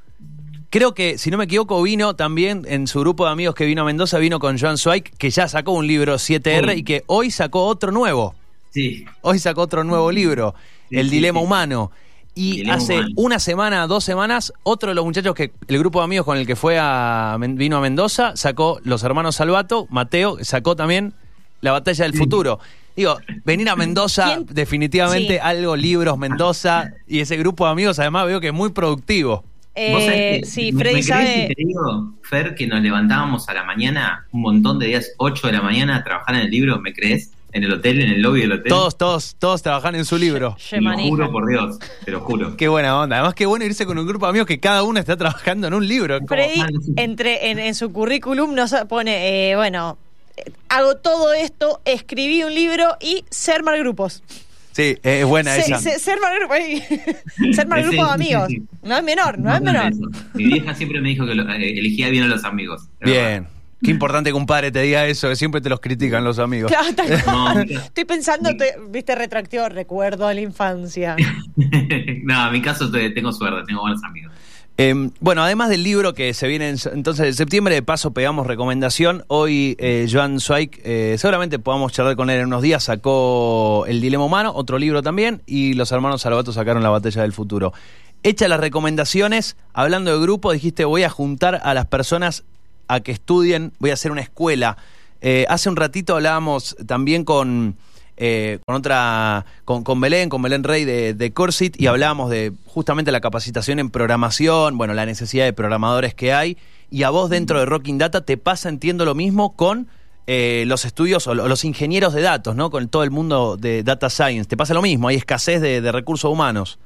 Creo 0.71 0.93
que, 0.93 1.17
si 1.17 1.29
no 1.31 1.37
me 1.37 1.43
equivoco, 1.43 1.81
vino 1.83 2.15
también 2.15 2.65
en 2.65 2.87
su 2.87 3.01
grupo 3.01 3.25
de 3.25 3.31
amigos 3.33 3.55
que 3.55 3.65
vino 3.65 3.81
a 3.81 3.85
Mendoza, 3.85 4.19
vino 4.19 4.39
con 4.39 4.57
Joan 4.57 4.77
Zweig, 4.77 5.03
que 5.17 5.29
ya 5.29 5.49
sacó 5.49 5.73
un 5.73 5.85
libro 5.85 6.15
7R 6.15 6.77
y 6.77 6.83
que 6.83 7.03
hoy 7.07 7.29
sacó 7.29 7.65
otro 7.65 7.91
nuevo. 7.91 8.35
Sí. 8.69 9.03
Hoy 9.19 9.37
sacó 9.37 9.63
otro 9.63 9.83
nuevo 9.83 10.09
libro, 10.13 10.55
El 10.89 11.09
Dilema 11.09 11.41
Humano. 11.41 11.91
Y 12.35 12.69
hace 12.69 13.01
una 13.17 13.39
semana, 13.39 13.85
dos 13.85 14.05
semanas, 14.05 14.53
otro 14.63 14.87
de 14.87 14.95
los 14.95 15.03
muchachos 15.03 15.35
que 15.35 15.51
el 15.67 15.77
grupo 15.77 15.99
de 15.99 16.05
amigos 16.05 16.25
con 16.25 16.37
el 16.37 16.47
que 16.47 16.55
fue 16.55 16.77
a 16.79 17.35
vino 17.37 17.75
a 17.75 17.81
Mendoza 17.81 18.37
sacó 18.37 18.79
los 18.85 19.03
hermanos 19.03 19.35
Salvato, 19.35 19.87
Mateo 19.89 20.37
sacó 20.41 20.77
también 20.77 21.13
La 21.59 21.73
batalla 21.73 22.05
del 22.05 22.13
futuro. 22.13 22.59
Digo, 22.95 23.17
venir 23.43 23.67
a 23.67 23.75
Mendoza, 23.75 24.39
definitivamente 24.45 25.41
algo, 25.41 25.75
libros, 25.75 26.17
Mendoza, 26.17 26.93
y 27.09 27.19
ese 27.19 27.35
grupo 27.35 27.65
de 27.65 27.71
amigos 27.71 27.99
además 27.99 28.25
veo 28.25 28.39
que 28.39 28.47
es 28.47 28.53
muy 28.53 28.69
productivo. 28.69 29.43
Eh, 29.75 30.41
sí, 30.43 30.71
Freddy 30.73 31.01
sabe. 31.01 31.53
te 31.55 31.63
digo, 31.63 32.13
Fer, 32.23 32.55
que 32.55 32.67
nos 32.67 32.81
levantábamos 32.81 33.47
a 33.47 33.53
la 33.53 33.63
mañana, 33.63 34.27
un 34.31 34.41
montón 34.41 34.79
de 34.79 34.87
días, 34.87 35.11
8 35.17 35.47
de 35.47 35.53
la 35.53 35.61
mañana, 35.61 35.97
a 35.97 36.03
trabajar 36.03 36.35
en 36.35 36.41
el 36.41 36.51
libro, 36.51 36.79
¿me 36.79 36.93
crees? 36.93 37.31
En 37.53 37.63
el 37.63 37.73
hotel, 37.73 38.01
en 38.01 38.09
el 38.11 38.21
lobby 38.21 38.41
del 38.41 38.53
hotel. 38.53 38.69
Todos, 38.69 38.97
todos, 38.97 39.35
todos 39.37 39.61
trabajan 39.61 39.95
en 39.95 40.05
su 40.05 40.17
libro. 40.17 40.55
Te 40.69 40.79
lo 40.79 40.97
juro 40.97 41.31
por 41.31 41.47
Dios, 41.47 41.79
te 42.05 42.11
lo 42.11 42.21
juro. 42.21 42.55
Qué 42.55 42.69
buena 42.69 42.97
onda. 42.97 43.17
Además, 43.17 43.33
qué 43.33 43.45
bueno 43.45 43.65
irse 43.65 43.85
con 43.85 43.97
un 43.97 44.07
grupo 44.07 44.25
de 44.25 44.29
amigos 44.29 44.47
que 44.47 44.59
cada 44.59 44.83
uno 44.83 44.99
está 44.99 45.17
trabajando 45.17 45.67
en 45.67 45.73
un 45.73 45.85
libro. 45.85 46.17
Freddy, 46.25 46.61
entre, 46.95 47.51
en, 47.51 47.75
su 47.75 47.91
currículum 47.91 48.55
nos 48.55 48.73
pone, 48.87 49.51
eh, 49.51 49.55
bueno, 49.57 49.97
eh, 50.37 50.51
hago 50.69 50.95
todo 50.95 51.33
esto, 51.33 51.81
escribí 51.83 52.43
un 52.43 52.55
libro 52.55 52.95
y 53.01 53.25
ser 53.29 53.63
mal 53.63 53.77
grupos. 53.79 54.23
Sí, 54.81 54.97
es 55.03 55.25
buena 55.25 55.55
esa. 55.55 55.79
ser 55.79 56.19
mal 56.19 56.39
grupo, 56.39 56.53
ser 57.53 57.67
mal 57.67 57.83
grupo 57.83 58.05
de 58.05 58.11
amigos. 58.11 58.49
No 58.81 58.97
es 58.97 59.03
menor, 59.03 59.37
no, 59.37 59.53
es 59.53 59.61
menor. 59.61 59.91
Mi 60.33 60.45
vieja 60.45 60.73
siempre 60.73 61.01
me 61.01 61.09
dijo 61.09 61.25
que 61.25 61.33
eh, 61.33 61.79
elegía 61.79 62.09
bien 62.09 62.23
a 62.23 62.27
los 62.27 62.43
amigos. 62.43 62.87
Bien. 62.99 63.47
Qué 63.83 63.89
importante 63.89 64.29
que 64.29 64.35
un 64.35 64.45
padre 64.45 64.71
te 64.71 64.81
diga 64.81 65.07
eso, 65.07 65.27
que 65.27 65.35
siempre 65.35 65.59
te 65.59 65.67
los 65.67 65.79
critican 65.79 66.23
los 66.23 66.37
amigos. 66.37 66.71
Claro, 66.71 67.61
Estoy 67.69 68.05
pensando, 68.05 68.51
viste, 68.89 69.15
retractivo, 69.15 69.69
recuerdo 69.69 70.27
a 70.27 70.33
la 70.35 70.41
infancia. 70.41 71.15
no, 72.23 72.47
en 72.47 72.53
mi 72.53 72.61
caso 72.61 72.91
tengo 72.91 73.31
suerte, 73.31 73.63
tengo 73.65 73.81
buenos 73.81 74.03
amigos. 74.03 74.20
Em, 74.83 75.11
bueno, 75.19 75.43
además 75.43 75.69
del 75.69 75.83
libro 75.83 76.15
que 76.15 76.33
se 76.33 76.47
viene 76.47 76.67
entonces 76.69 77.27
en 77.27 77.33
septiembre, 77.35 77.75
de 77.75 77.83
paso 77.83 78.13
pegamos 78.13 78.47
recomendación. 78.47 79.23
Hoy 79.27 79.75
eh, 79.77 80.07
Joan 80.11 80.39
Zweig, 80.39 80.71
eh, 80.83 81.17
seguramente 81.19 81.59
podamos 81.59 81.91
charlar 81.91 82.15
con 82.15 82.31
él 82.31 82.39
en 82.39 82.47
unos 82.47 82.63
días, 82.63 82.85
sacó 82.85 83.85
El 83.87 84.01
Dilema 84.01 84.25
Humano, 84.25 84.51
otro 84.55 84.79
libro 84.79 85.03
también, 85.03 85.43
y 85.45 85.75
los 85.75 85.91
hermanos 85.91 86.23
Salvato 86.23 86.51
sacaron 86.51 86.81
La 86.81 86.89
Batalla 86.89 87.21
del 87.21 87.31
Futuro. 87.31 87.73
Hecha 88.23 88.47
las 88.47 88.59
recomendaciones, 88.59 89.55
hablando 89.71 90.15
de 90.15 90.19
grupo, 90.19 90.51
dijiste 90.51 90.83
voy 90.83 91.03
a 91.03 91.11
juntar 91.11 91.61
a 91.63 91.75
las 91.75 91.85
personas 91.85 92.43
a 92.87 93.01
que 93.01 93.11
estudien, 93.11 93.73
voy 93.77 93.91
a 93.91 93.93
hacer 93.93 94.11
una 94.11 94.21
escuela. 94.21 94.77
Eh, 95.21 95.45
hace 95.47 95.69
un 95.69 95.75
ratito 95.75 96.15
hablábamos 96.15 96.75
también 96.87 97.23
con 97.23 97.75
eh, 98.23 98.59
con 98.67 98.75
otra, 98.75 99.47
con, 99.65 99.83
con, 99.83 99.99
Belén, 99.99 100.29
con 100.29 100.43
Belén 100.43 100.63
Rey 100.63 100.85
de, 100.85 101.15
de 101.15 101.33
Corsit, 101.33 101.81
y 101.81 101.87
hablábamos 101.87 102.29
de 102.29 102.53
justamente 102.67 103.11
la 103.11 103.19
capacitación 103.19 103.79
en 103.79 103.89
programación, 103.89 104.77
bueno, 104.77 104.93
la 104.93 105.07
necesidad 105.07 105.45
de 105.45 105.53
programadores 105.53 106.13
que 106.13 106.31
hay, 106.31 106.55
y 106.91 107.01
a 107.01 107.09
vos 107.09 107.31
dentro 107.31 107.57
de 107.57 107.65
Rocking 107.65 107.97
Data 107.97 108.23
te 108.23 108.37
pasa, 108.37 108.69
entiendo 108.69 109.05
lo 109.05 109.15
mismo, 109.15 109.55
con 109.55 109.87
eh, 110.27 110.65
los 110.67 110.85
estudios 110.85 111.25
o 111.25 111.33
los 111.33 111.65
ingenieros 111.65 112.13
de 112.13 112.21
datos, 112.21 112.55
¿no? 112.55 112.69
Con 112.69 112.89
todo 112.89 113.03
el 113.03 113.09
mundo 113.09 113.57
de 113.57 113.81
data 113.81 114.07
science. 114.11 114.47
¿Te 114.47 114.55
pasa 114.55 114.75
lo 114.75 114.83
mismo? 114.83 115.07
Hay 115.07 115.15
escasez 115.15 115.59
de, 115.59 115.91
recursos 115.91 116.31
humanos. 116.31 116.77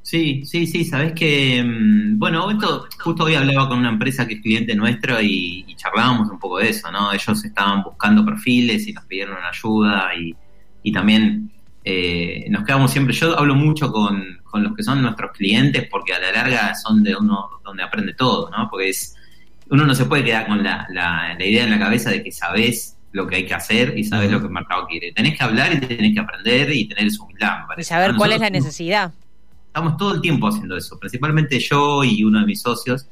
Sí, 0.00 0.46
sí, 0.46 0.66
sí, 0.66 0.86
sabes 0.86 1.12
que, 1.12 1.62
mm, 1.62 2.18
bueno, 2.18 2.50
esto, 2.50 2.86
justo 2.98 3.24
hoy 3.24 3.34
hablaba 3.34 3.68
con 3.68 3.78
una 3.78 3.90
empresa 3.90 4.26
que 4.26 4.34
es 4.36 4.40
cliente 4.40 4.74
nuestro 4.74 5.20
y, 5.20 5.66
y 5.68 5.76
charlábamos 5.76 6.30
un 6.30 6.38
poco 6.38 6.60
de 6.60 6.70
eso, 6.70 6.90
¿no? 6.90 7.12
Ellos 7.12 7.44
estaban 7.44 7.82
buscando 7.82 8.24
perfiles 8.24 8.88
y 8.88 8.94
nos 8.94 9.04
pidieron 9.04 9.36
ayuda 9.44 10.14
y, 10.18 10.34
y 10.88 10.92
también 10.92 11.50
eh, 11.84 12.46
nos 12.48 12.64
quedamos 12.64 12.90
siempre, 12.90 13.14
yo 13.14 13.38
hablo 13.38 13.54
mucho 13.54 13.92
con, 13.92 14.40
los 14.54 14.74
que 14.74 14.82
son 14.82 15.02
nuestros 15.02 15.32
clientes 15.32 15.86
porque 15.90 16.14
a 16.14 16.18
la 16.18 16.32
larga 16.32 16.74
son 16.74 17.02
de 17.02 17.14
uno 17.14 17.60
donde 17.62 17.82
aprende 17.82 18.14
todo, 18.14 18.50
¿no? 18.50 18.68
Porque 18.70 18.88
es, 18.88 19.14
uno 19.68 19.84
no 19.84 19.94
se 19.94 20.06
puede 20.06 20.24
quedar 20.24 20.46
con 20.46 20.62
la, 20.64 20.86
la, 20.90 21.36
idea 21.38 21.64
en 21.64 21.70
la 21.70 21.78
cabeza 21.78 22.08
de 22.10 22.24
que 22.24 22.32
sabes 22.32 22.96
lo 23.12 23.26
que 23.26 23.36
hay 23.36 23.46
que 23.46 23.52
hacer 23.52 23.98
y 23.98 24.04
sabes 24.04 24.30
lo 24.30 24.40
que 24.40 24.46
el 24.46 24.52
mercado 24.52 24.86
quiere. 24.86 25.12
Tenés 25.12 25.36
que 25.36 25.44
hablar 25.44 25.74
y 25.74 25.80
tenés 25.80 26.14
que 26.14 26.20
aprender 26.20 26.72
y 26.72 26.88
tener 26.88 27.06
esa 27.06 27.22
humildad. 27.22 27.58
Y 27.76 27.84
saber 27.84 28.14
cuál 28.16 28.32
es 28.32 28.40
la 28.40 28.48
necesidad. 28.50 29.12
Estamos 29.66 29.98
todo 29.98 30.14
el 30.14 30.22
tiempo 30.22 30.48
haciendo 30.48 30.74
eso, 30.74 30.98
principalmente 30.98 31.60
yo 31.60 32.02
y 32.02 32.24
uno 32.24 32.40
de 32.40 32.46
mis 32.46 32.62
socios. 32.62 33.06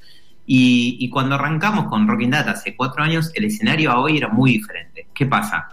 Y, 0.46 0.96
y 0.98 1.10
cuando 1.10 1.34
arrancamos 1.34 1.88
con 1.88 2.08
Rocking 2.08 2.30
Data 2.30 2.52
hace 2.52 2.74
cuatro 2.74 3.02
años, 3.02 3.30
el 3.34 3.44
escenario 3.44 3.90
a 3.90 4.00
hoy 4.00 4.16
era 4.16 4.28
muy 4.28 4.52
diferente. 4.52 5.08
¿Qué 5.14 5.26
pasa? 5.26 5.68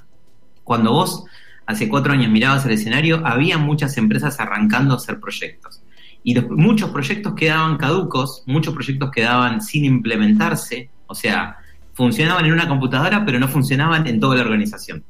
Cuando 0.66 0.92
vos 0.92 1.26
hace 1.66 1.88
cuatro 1.90 2.14
años 2.14 2.32
mirabas 2.32 2.66
el 2.66 2.72
escenario, 2.72 3.26
había 3.26 3.58
muchas 3.58 3.98
empresas 3.98 4.40
arrancando 4.40 4.94
a 4.94 4.98
hacer 4.98 5.20
proyectos. 5.20 5.82
Y 6.24 6.40
muchos 6.40 6.90
proyectos 6.92 7.34
quedaban 7.34 7.78
caducos, 7.78 8.44
muchos 8.46 8.74
proyectos 8.74 9.12
quedaban 9.12 9.62
sin 9.62 9.86
implementarse, 9.86 10.90
o 11.08 11.16
sea, 11.16 11.58
funcionaban 11.94 12.46
en 12.46 12.54
una 12.54 12.68
computadora, 12.68 13.26
pero 13.26 13.40
no 13.40 13.48
funcionaban 13.48 14.08
en 14.08 14.20
toda 14.20 14.38
la 14.38 14.44
organización. 14.44 15.04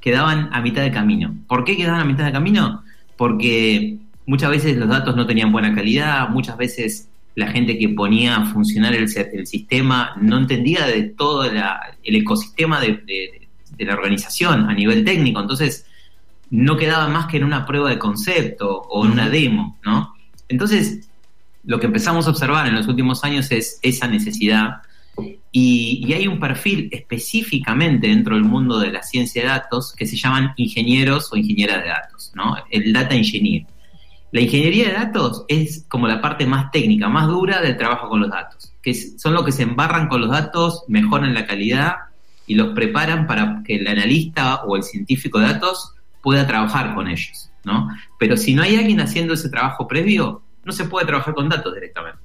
Quedaban 0.00 0.48
a 0.52 0.60
mitad 0.60 0.82
de 0.82 0.92
camino. 0.92 1.34
¿Por 1.48 1.64
qué 1.64 1.76
quedaban 1.76 2.00
a 2.00 2.04
mitad 2.04 2.24
de 2.24 2.32
camino? 2.32 2.82
Porque 3.16 3.98
muchas 4.26 4.50
veces 4.50 4.76
los 4.76 4.88
datos 4.88 5.16
no 5.16 5.26
tenían 5.26 5.52
buena 5.52 5.74
calidad, 5.74 6.28
muchas 6.30 6.56
veces 6.56 7.08
la 7.34 7.48
gente 7.48 7.78
que 7.78 7.88
ponía 7.90 8.36
a 8.36 8.46
funcionar 8.46 8.94
el, 8.94 9.08
sistema 9.08 10.14
no 10.20 10.38
entendía 10.38 10.86
de 10.86 11.02
todo 11.02 11.44
el 11.44 12.16
ecosistema 12.16 12.80
de 12.80 13.39
la 13.84 13.94
organización 13.94 14.68
a 14.68 14.74
nivel 14.74 15.04
técnico. 15.04 15.40
Entonces, 15.40 15.86
no 16.50 16.76
quedaba 16.76 17.08
más 17.08 17.26
que 17.26 17.36
en 17.36 17.44
una 17.44 17.64
prueba 17.64 17.90
de 17.90 17.98
concepto 17.98 18.68
o 18.68 19.04
en 19.04 19.12
una 19.12 19.28
demo, 19.28 19.78
¿no? 19.84 20.14
Entonces, 20.48 21.08
lo 21.64 21.78
que 21.78 21.86
empezamos 21.86 22.26
a 22.26 22.30
observar 22.30 22.66
en 22.66 22.74
los 22.74 22.88
últimos 22.88 23.22
años 23.24 23.50
es 23.52 23.78
esa 23.82 24.08
necesidad 24.08 24.82
y, 25.52 26.12
hay 26.12 26.26
un 26.26 26.40
perfil 26.40 26.88
específicamente 26.92 28.08
dentro 28.08 28.34
del 28.34 28.44
mundo 28.44 28.78
de 28.78 28.90
la 28.90 29.02
ciencia 29.02 29.42
de 29.42 29.48
datos 29.48 29.94
que 29.94 30.06
se 30.06 30.16
llaman 30.16 30.52
ingenieros 30.56 31.32
o 31.32 31.36
ingenieras 31.36 31.82
de 31.82 31.88
datos, 31.88 32.32
¿no? 32.34 32.56
El 32.70 32.92
data 32.92 33.14
engineer. 33.14 33.66
La 34.32 34.40
ingeniería 34.40 34.88
de 34.88 34.94
datos 34.94 35.44
es 35.48 35.84
como 35.88 36.06
la 36.06 36.20
parte 36.20 36.46
más 36.46 36.70
técnica, 36.70 37.08
más 37.08 37.26
dura 37.26 37.60
del 37.60 37.76
trabajo 37.76 38.08
con 38.08 38.20
los 38.20 38.30
datos, 38.30 38.72
que 38.80 38.94
son 38.94 39.34
los 39.34 39.44
que 39.44 39.52
se 39.52 39.64
embarran 39.64 40.08
con 40.08 40.20
los 40.20 40.30
datos, 40.30 40.84
mejoran 40.86 41.34
la 41.34 41.46
calidad 41.46 41.94
y 42.50 42.56
los 42.56 42.74
preparan 42.74 43.28
para 43.28 43.62
que 43.64 43.76
el 43.76 43.86
analista 43.86 44.64
o 44.64 44.76
el 44.76 44.82
científico 44.82 45.38
de 45.38 45.46
datos 45.46 45.94
pueda 46.20 46.48
trabajar 46.48 46.96
con 46.96 47.06
ellos, 47.06 47.48
¿no? 47.62 47.88
Pero 48.18 48.36
si 48.36 48.56
no 48.56 48.62
hay 48.62 48.74
alguien 48.74 48.98
haciendo 48.98 49.34
ese 49.34 49.50
trabajo 49.50 49.86
previo, 49.86 50.42
no 50.64 50.72
se 50.72 50.86
puede 50.86 51.06
trabajar 51.06 51.32
con 51.32 51.48
datos 51.48 51.72
directamente. 51.72 52.18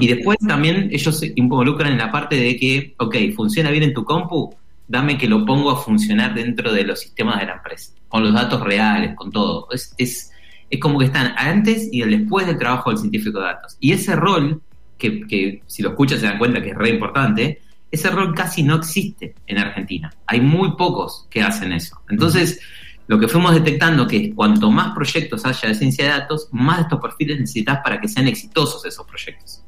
Y 0.00 0.08
después 0.08 0.36
también 0.40 0.88
ellos 0.90 1.20
se 1.20 1.32
involucran 1.36 1.92
en 1.92 1.98
la 1.98 2.10
parte 2.10 2.34
de 2.34 2.56
que, 2.56 2.96
ok, 2.98 3.14
funciona 3.36 3.70
bien 3.70 3.84
en 3.84 3.94
tu 3.94 4.04
compu, 4.04 4.52
dame 4.88 5.16
que 5.16 5.28
lo 5.28 5.44
pongo 5.44 5.70
a 5.70 5.76
funcionar 5.76 6.34
dentro 6.34 6.72
de 6.72 6.82
los 6.82 6.98
sistemas 6.98 7.38
de 7.38 7.46
la 7.46 7.52
empresa, 7.52 7.92
con 8.08 8.24
los 8.24 8.34
datos 8.34 8.60
reales, 8.60 9.14
con 9.14 9.30
todo. 9.30 9.68
Es, 9.70 9.94
es, 9.96 10.32
es 10.70 10.80
como 10.80 10.98
que 10.98 11.04
están 11.04 11.34
antes 11.36 11.88
y 11.92 12.00
después 12.00 12.48
del 12.48 12.58
trabajo 12.58 12.90
del 12.90 12.98
científico 12.98 13.38
de 13.38 13.44
datos. 13.44 13.76
Y 13.78 13.92
ese 13.92 14.16
rol, 14.16 14.60
que, 14.98 15.24
que 15.28 15.62
si 15.68 15.84
lo 15.84 15.90
escuchas 15.90 16.18
se 16.18 16.26
dan 16.26 16.38
cuenta 16.38 16.60
que 16.60 16.70
es 16.70 16.76
re 16.76 16.90
importante, 16.90 17.60
ese 17.90 18.10
rol 18.10 18.34
casi 18.34 18.62
no 18.62 18.76
existe 18.76 19.34
en 19.46 19.58
Argentina. 19.58 20.12
Hay 20.26 20.40
muy 20.40 20.76
pocos 20.76 21.26
que 21.30 21.42
hacen 21.42 21.72
eso. 21.72 22.00
Entonces, 22.08 22.60
lo 23.06 23.18
que 23.18 23.28
fuimos 23.28 23.54
detectando 23.54 24.06
que 24.06 24.34
cuanto 24.34 24.70
más 24.70 24.94
proyectos 24.94 25.44
haya 25.46 25.68
de 25.68 25.74
ciencia 25.74 26.04
de 26.04 26.10
datos, 26.10 26.48
más 26.52 26.76
de 26.76 26.82
estos 26.82 27.00
perfiles 27.00 27.40
necesitas 27.40 27.80
para 27.82 28.00
que 28.00 28.08
sean 28.08 28.28
exitosos 28.28 28.84
esos 28.84 29.06
proyectos. 29.06 29.62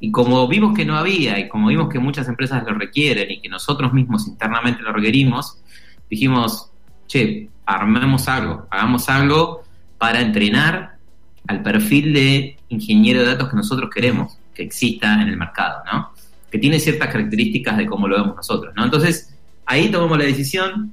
Y 0.00 0.10
como 0.10 0.46
vimos 0.48 0.76
que 0.76 0.84
no 0.84 0.96
había, 0.96 1.38
y 1.38 1.48
como 1.48 1.68
vimos 1.68 1.88
que 1.88 2.00
muchas 2.00 2.28
empresas 2.28 2.64
lo 2.64 2.74
requieren 2.74 3.30
y 3.30 3.40
que 3.40 3.48
nosotros 3.48 3.92
mismos 3.92 4.26
internamente 4.26 4.82
lo 4.82 4.92
requerimos, 4.92 5.62
dijimos, 6.10 6.72
che, 7.06 7.48
armemos 7.64 8.28
algo, 8.28 8.66
hagamos 8.70 9.08
algo 9.08 9.62
para 9.96 10.20
entrenar 10.20 10.98
al 11.46 11.62
perfil 11.62 12.12
de 12.12 12.56
ingeniero 12.68 13.20
de 13.20 13.26
datos 13.26 13.50
que 13.50 13.56
nosotros 13.56 13.88
queremos 13.94 14.36
que 14.52 14.62
exista 14.62 15.14
en 15.14 15.28
el 15.28 15.36
mercado, 15.36 15.82
¿no? 15.90 16.13
Que 16.54 16.60
tiene 16.60 16.78
ciertas 16.78 17.08
características 17.08 17.76
de 17.76 17.84
cómo 17.84 18.06
lo 18.06 18.14
vemos 18.14 18.36
nosotros, 18.36 18.72
¿no? 18.76 18.84
Entonces, 18.84 19.36
ahí 19.66 19.88
tomamos 19.88 20.16
la 20.16 20.22
decisión, 20.22 20.92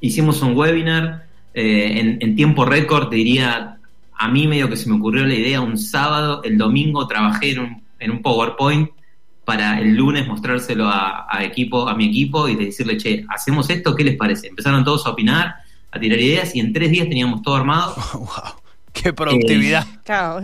hicimos 0.00 0.40
un 0.40 0.56
webinar, 0.56 1.26
eh, 1.52 2.16
en, 2.20 2.36
tiempo 2.36 2.64
récord, 2.64 3.10
diría, 3.10 3.78
a 4.16 4.28
mí 4.28 4.46
medio 4.46 4.70
que 4.70 4.76
se 4.76 4.88
me 4.88 4.94
ocurrió 4.94 5.26
la 5.26 5.34
idea 5.34 5.60
un 5.60 5.76
sábado, 5.76 6.42
el 6.44 6.56
domingo 6.56 7.08
trabajé 7.08 7.56
en 7.98 8.12
un, 8.12 8.22
PowerPoint 8.22 8.88
para 9.44 9.80
el 9.80 9.96
lunes 9.96 10.28
mostrárselo 10.28 10.88
a, 10.88 11.26
equipo, 11.42 11.88
a 11.88 11.96
mi 11.96 12.06
equipo 12.06 12.48
y 12.48 12.54
decirle, 12.54 12.96
che, 12.96 13.26
hacemos 13.28 13.68
esto, 13.70 13.96
¿qué 13.96 14.04
les 14.04 14.16
parece? 14.16 14.46
Empezaron 14.46 14.84
todos 14.84 15.04
a 15.06 15.10
opinar, 15.10 15.56
a 15.90 15.98
tirar 15.98 16.20
ideas 16.20 16.54
y 16.54 16.60
en 16.60 16.72
tres 16.72 16.92
días 16.92 17.08
teníamos 17.08 17.42
todo 17.42 17.56
armado. 17.56 17.96
¡Qué 19.02 19.12
productividad! 19.12 19.84
Eh, 19.86 19.98
claro, 20.04 20.40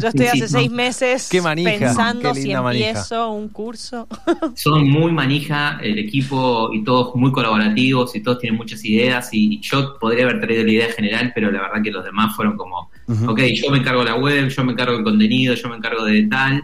yo 0.00 0.08
estoy 0.08 0.26
hace 0.26 0.48
seis 0.48 0.70
meses 0.70 1.28
pensando 1.30 2.34
si 2.34 2.50
empiezo 2.50 3.30
un 3.30 3.48
curso. 3.48 4.08
Son 4.56 4.88
muy 4.88 5.12
manija 5.12 5.78
el 5.80 5.98
equipo 6.00 6.70
y 6.72 6.82
todos 6.82 7.14
muy 7.14 7.30
colaborativos 7.30 8.14
y 8.16 8.22
todos 8.22 8.40
tienen 8.40 8.58
muchas 8.58 8.84
ideas 8.84 9.28
y 9.32 9.60
yo 9.60 9.98
podría 10.00 10.24
haber 10.24 10.40
traído 10.40 10.64
la 10.64 10.72
idea 10.72 10.92
general, 10.92 11.32
pero 11.32 11.52
la 11.52 11.62
verdad 11.62 11.82
que 11.82 11.92
los 11.92 12.04
demás 12.04 12.34
fueron 12.34 12.56
como, 12.56 12.90
ok, 13.26 13.40
yo 13.54 13.70
me 13.70 13.78
encargo 13.78 14.00
de 14.00 14.10
la 14.10 14.16
web, 14.16 14.48
yo 14.48 14.64
me 14.64 14.72
encargo 14.72 14.94
del 14.94 15.04
contenido, 15.04 15.54
yo 15.54 15.68
me 15.68 15.76
encargo 15.76 16.04
de 16.04 16.24
tal. 16.24 16.62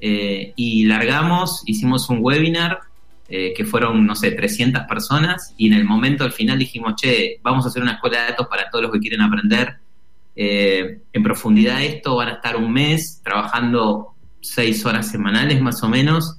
Eh, 0.00 0.52
y 0.56 0.84
largamos, 0.86 1.62
hicimos 1.64 2.10
un 2.10 2.18
webinar 2.20 2.80
eh, 3.28 3.54
que 3.56 3.64
fueron, 3.64 4.04
no 4.04 4.16
sé, 4.16 4.32
300 4.32 4.82
personas 4.88 5.54
y 5.56 5.68
en 5.68 5.74
el 5.74 5.84
momento 5.84 6.24
al 6.24 6.32
final 6.32 6.58
dijimos, 6.58 6.96
che, 6.96 7.38
vamos 7.40 7.64
a 7.64 7.68
hacer 7.68 7.82
una 7.82 7.92
escuela 7.92 8.22
de 8.22 8.30
datos 8.30 8.48
para 8.48 8.68
todos 8.68 8.82
los 8.82 8.92
que 8.92 8.98
quieren 8.98 9.20
aprender 9.20 9.76
eh, 10.34 11.02
en 11.12 11.22
profundidad 11.22 11.82
esto, 11.82 12.16
van 12.16 12.28
a 12.28 12.32
estar 12.32 12.56
un 12.56 12.72
mes 12.72 13.20
trabajando 13.22 14.14
seis 14.40 14.84
horas 14.84 15.08
semanales 15.10 15.60
más 15.60 15.80
o 15.82 15.88
menos. 15.88 16.38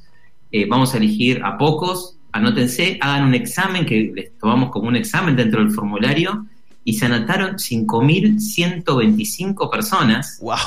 Eh, 0.51 0.65
vamos 0.67 0.93
a 0.93 0.97
elegir 0.97 1.41
a 1.43 1.57
pocos, 1.57 2.17
anótense, 2.31 2.97
hagan 3.01 3.25
un 3.25 3.33
examen 3.33 3.85
que 3.85 4.11
les 4.13 4.37
tomamos 4.37 4.69
como 4.71 4.87
un 4.87 4.95
examen 4.95 5.35
dentro 5.35 5.63
del 5.63 5.71
formulario 5.71 6.45
y 6.83 6.93
se 6.93 7.05
anotaron 7.05 7.55
5.125 7.55 9.69
personas. 9.69 10.39
¡Wow! 10.41 10.57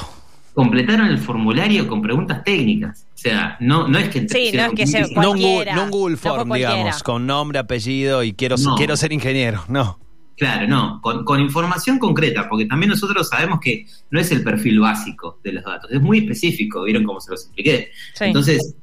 Completaron 0.55 1.09
el 1.09 1.19
formulario 1.19 1.87
con 1.87 2.01
preguntas 2.01 2.43
técnicas. 2.43 3.05
O 3.15 3.19
sea, 3.19 3.59
no, 3.61 3.87
no 3.87 3.99
es 3.99 4.09
que... 4.09 4.27
Sí, 4.29 4.51
no 4.55 4.65
es 4.65 4.73
que 4.73 4.87
sea 4.87 5.07
no, 5.15 5.33
un 5.33 5.91
Google 5.91 6.17
Form, 6.17 6.51
digamos, 6.53 7.03
con 7.03 7.27
nombre, 7.27 7.59
apellido 7.59 8.23
y 8.23 8.33
quiero, 8.33 8.57
quiero 8.77 8.97
ser 8.97 9.13
ingeniero, 9.13 9.65
no. 9.69 9.99
Claro, 10.37 10.69
no, 10.69 11.01
con, 11.01 11.41
información 11.41 11.99
concreta, 11.99 12.47
porque 12.49 12.67
también 12.67 12.91
nosotros 12.91 13.27
sabemos 13.29 13.59
que 13.59 13.87
no 14.11 14.21
es 14.21 14.31
el 14.31 14.43
perfil 14.43 14.81
básico 14.81 15.39
de 15.43 15.53
los 15.53 15.65
datos, 15.65 15.91
es 15.91 16.01
muy 16.01 16.19
específico, 16.19 16.83
vieron 16.83 17.05
cómo 17.05 17.21
se 17.21 17.31
los 17.31 17.45
expliqué. 17.45 17.91
Entonces, 18.21 18.75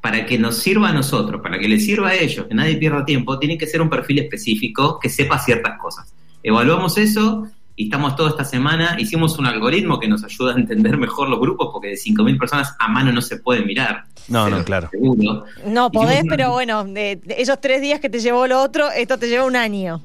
para 0.00 0.24
que 0.24 0.38
nos 0.38 0.56
sirva 0.58 0.90
a 0.90 0.92
nosotros, 0.92 1.40
para 1.42 1.58
que 1.58 1.68
les 1.68 1.84
sirva 1.84 2.10
a 2.10 2.14
ellos, 2.14 2.46
que 2.46 2.54
nadie 2.54 2.76
pierda 2.76 3.04
tiempo, 3.04 3.38
tiene 3.38 3.58
que 3.58 3.66
ser 3.66 3.82
un 3.82 3.90
perfil 3.90 4.20
específico 4.20 5.00
que 5.00 5.08
sepa 5.08 5.38
ciertas 5.38 5.76
cosas. 5.78 6.14
Evaluamos 6.42 6.96
eso 6.98 7.48
y 7.74 7.84
estamos 7.84 8.14
toda 8.16 8.30
esta 8.30 8.44
semana, 8.44 8.96
hicimos 8.98 9.38
un 9.38 9.46
algoritmo 9.46 9.98
que 9.98 10.06
nos 10.06 10.22
ayuda 10.22 10.54
a 10.54 10.56
entender 10.56 10.96
mejor 10.98 11.28
los 11.28 11.40
grupos, 11.40 11.70
porque 11.72 11.88
de 11.88 11.94
5.000 11.94 12.38
personas 12.38 12.76
a 12.78 12.88
mano 12.88 13.12
no 13.12 13.22
se 13.22 13.38
puede 13.38 13.64
mirar. 13.64 14.04
No, 14.28 14.48
no, 14.48 14.62
claro. 14.64 14.90
No, 15.66 15.90
podés, 15.90 16.24
pero 16.28 16.52
bueno, 16.52 16.84
de, 16.84 17.20
esos 17.38 17.60
tres 17.60 17.80
días 17.80 17.98
que 18.00 18.10
te 18.10 18.20
llevó 18.20 18.46
lo 18.46 18.60
otro, 18.60 18.90
esto 18.90 19.18
te 19.18 19.28
lleva 19.28 19.44
un 19.44 19.56
año. 19.56 20.02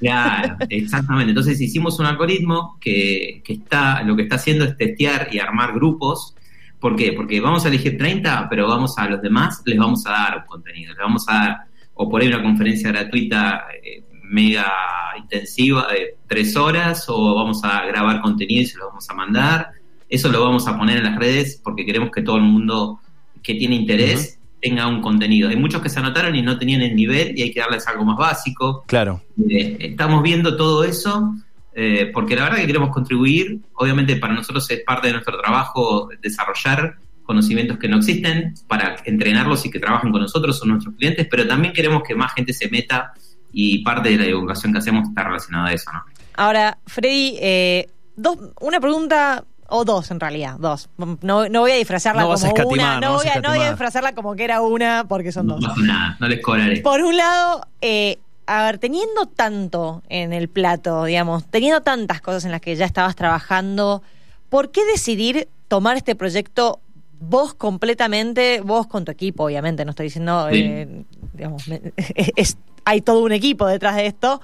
Claro, 0.00 0.56
exactamente. 0.68 1.30
Entonces 1.30 1.60
hicimos 1.60 1.98
un 1.98 2.06
algoritmo 2.06 2.78
que, 2.80 3.42
que, 3.44 3.54
está, 3.54 4.02
lo 4.02 4.16
que 4.16 4.22
está 4.22 4.36
haciendo 4.36 4.64
es 4.64 4.76
testear 4.76 5.28
y 5.32 5.38
armar 5.38 5.72
grupos. 5.72 6.34
¿Por 6.80 6.94
qué? 6.94 7.12
Porque 7.12 7.40
vamos 7.40 7.64
a 7.64 7.68
elegir 7.68 7.98
30, 7.98 8.48
pero 8.48 8.68
vamos 8.68 8.96
a 8.98 9.08
los 9.08 9.20
demás, 9.20 9.62
les 9.66 9.78
vamos 9.78 10.06
a 10.06 10.10
dar 10.10 10.38
un 10.38 10.46
contenido. 10.46 10.92
Les 10.92 10.98
vamos 10.98 11.28
a 11.28 11.32
dar, 11.32 11.56
o 11.94 12.08
por 12.08 12.22
ahí 12.22 12.28
una 12.28 12.42
conferencia 12.42 12.92
gratuita 12.92 13.64
eh, 13.82 14.04
mega 14.22 14.72
intensiva 15.16 15.88
de 15.90 16.16
tres 16.26 16.56
horas, 16.56 17.06
o 17.08 17.34
vamos 17.34 17.64
a 17.64 17.84
grabar 17.86 18.20
contenido 18.20 18.62
y 18.62 18.66
se 18.66 18.78
lo 18.78 18.88
vamos 18.88 19.08
a 19.10 19.14
mandar. 19.14 19.70
Eso 20.08 20.28
lo 20.28 20.42
vamos 20.42 20.66
a 20.68 20.78
poner 20.78 20.98
en 20.98 21.04
las 21.04 21.16
redes 21.16 21.60
porque 21.62 21.84
queremos 21.84 22.10
que 22.10 22.22
todo 22.22 22.36
el 22.36 22.42
mundo 22.42 23.00
que 23.42 23.54
tiene 23.54 23.76
interés 23.76 24.37
tenga 24.60 24.86
un 24.86 25.00
contenido. 25.00 25.48
Hay 25.48 25.56
muchos 25.56 25.80
que 25.82 25.88
se 25.88 25.98
anotaron 26.00 26.34
y 26.34 26.42
no 26.42 26.58
tenían 26.58 26.82
el 26.82 26.94
nivel 26.94 27.38
y 27.38 27.42
hay 27.42 27.52
que 27.52 27.60
darles 27.60 27.86
algo 27.86 28.04
más 28.04 28.16
básico. 28.16 28.84
Claro. 28.86 29.22
Eh, 29.48 29.76
estamos 29.80 30.22
viendo 30.22 30.56
todo 30.56 30.84
eso 30.84 31.34
eh, 31.74 32.10
porque 32.12 32.34
la 32.34 32.44
verdad 32.44 32.58
que 32.58 32.66
queremos 32.66 32.90
contribuir. 32.90 33.60
Obviamente 33.74 34.16
para 34.16 34.34
nosotros 34.34 34.68
es 34.70 34.82
parte 34.84 35.06
de 35.06 35.12
nuestro 35.12 35.38
trabajo 35.40 36.08
desarrollar 36.20 36.96
conocimientos 37.22 37.78
que 37.78 37.88
no 37.88 37.98
existen 37.98 38.54
para 38.66 38.96
entrenarlos 39.04 39.64
y 39.66 39.70
que 39.70 39.78
trabajen 39.78 40.10
con 40.10 40.22
nosotros, 40.22 40.58
son 40.58 40.70
nuestros 40.70 40.94
clientes, 40.96 41.28
pero 41.30 41.46
también 41.46 41.74
queremos 41.74 42.02
que 42.02 42.14
más 42.14 42.32
gente 42.32 42.54
se 42.54 42.70
meta 42.70 43.12
y 43.52 43.84
parte 43.84 44.08
de 44.08 44.16
la 44.16 44.24
divulgación 44.24 44.72
que 44.72 44.78
hacemos 44.78 45.08
está 45.08 45.24
relacionada 45.24 45.68
a 45.68 45.72
eso. 45.72 45.90
¿no? 45.92 46.04
Ahora, 46.34 46.78
Freddy, 46.86 47.36
eh, 47.40 47.86
dos, 48.16 48.38
una 48.60 48.80
pregunta 48.80 49.44
o 49.68 49.84
dos 49.84 50.10
en 50.10 50.18
realidad, 50.18 50.56
dos. 50.58 50.88
No, 51.22 51.46
voy 51.46 51.70
a 51.70 51.74
disfrazarla 51.76 52.22
como 52.22 52.70
una, 52.70 53.00
no, 53.00 53.16
voy 53.16 53.28
a, 53.28 53.68
disfrazarla 53.68 54.14
como 54.14 54.34
que 54.34 54.44
era 54.44 54.60
una, 54.62 55.06
porque 55.08 55.30
son 55.30 55.46
dos. 55.46 55.60
No 55.60 55.76
nada, 55.76 56.16
no 56.18 56.28
les 56.28 56.42
cobraré. 56.42 56.80
Por 56.80 57.02
un 57.02 57.16
lado, 57.16 57.66
eh, 57.80 58.18
a 58.46 58.64
ver, 58.64 58.78
teniendo 58.78 59.26
tanto 59.26 60.02
en 60.08 60.32
el 60.32 60.48
plato, 60.48 61.04
digamos, 61.04 61.44
teniendo 61.46 61.82
tantas 61.82 62.20
cosas 62.20 62.46
en 62.46 62.50
las 62.50 62.60
que 62.60 62.74
ya 62.76 62.86
estabas 62.86 63.14
trabajando, 63.14 64.02
¿por 64.48 64.70
qué 64.70 64.84
decidir 64.86 65.48
tomar 65.68 65.96
este 65.98 66.14
proyecto 66.14 66.80
vos 67.20 67.54
completamente, 67.54 68.60
vos 68.62 68.86
con 68.86 69.04
tu 69.04 69.12
equipo, 69.12 69.44
obviamente, 69.44 69.84
no 69.84 69.90
estoy 69.90 70.04
diciendo, 70.04 70.48
eh, 70.50 71.04
digamos, 71.34 71.64
hay 72.84 73.00
todo 73.02 73.22
un 73.22 73.32
equipo 73.32 73.66
detrás 73.66 73.96
de 73.96 74.06
esto, 74.06 74.40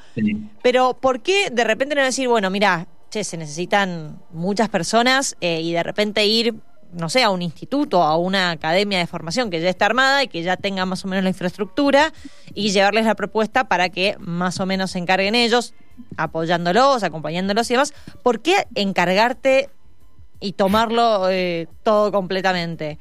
pero 0.62 0.95
¿por 0.95 1.21
qué 1.21 1.50
de 1.50 1.64
repente 1.64 1.95
no 1.95 2.02
decir, 2.02 2.28
bueno, 2.28 2.50
mira, 2.50 2.87
se 3.23 3.37
necesitan 3.37 4.21
muchas 4.33 4.68
personas 4.68 5.37
eh, 5.40 5.61
y 5.61 5.73
de 5.73 5.83
repente 5.83 6.26
ir, 6.26 6.54
no 6.92 7.09
sé, 7.09 7.23
a 7.23 7.30
un 7.30 7.42
instituto, 7.42 8.02
a 8.02 8.16
una 8.16 8.50
academia 8.50 8.99
de 8.99 9.06
formación 9.06 9.50
que 9.50 9.61
ya 9.61 9.68
está 9.68 9.87
armada 9.87 10.25
y 10.25 10.28
que 10.28 10.42
ya 10.42 10.56
tenga 10.56 10.87
más 10.87 11.04
o 11.04 11.09
menos 11.09 11.23
la 11.23 11.30
infraestructura 11.30 12.12
y 12.54 12.71
llevarles 12.71 13.04
la 13.04 13.14
propuesta 13.14 13.68
para 13.68 13.90
que 13.90 14.16
más 14.18 14.59
o 14.59 14.66
menos 14.66 14.92
se 14.92 14.99
encarguen 14.99 15.35
ellos, 15.35 15.75
apoyándolos, 16.16 17.02
acompañándolos 17.04 17.71
y 17.71 17.75
demás. 17.75 17.94
¿Por 18.23 18.40
qué 18.40 18.66
encargarte 18.75 19.71
y 20.40 20.54
tomarlo 20.54 21.30
eh, 21.30 21.68
todo 21.83 22.11
completamente? 22.11 22.99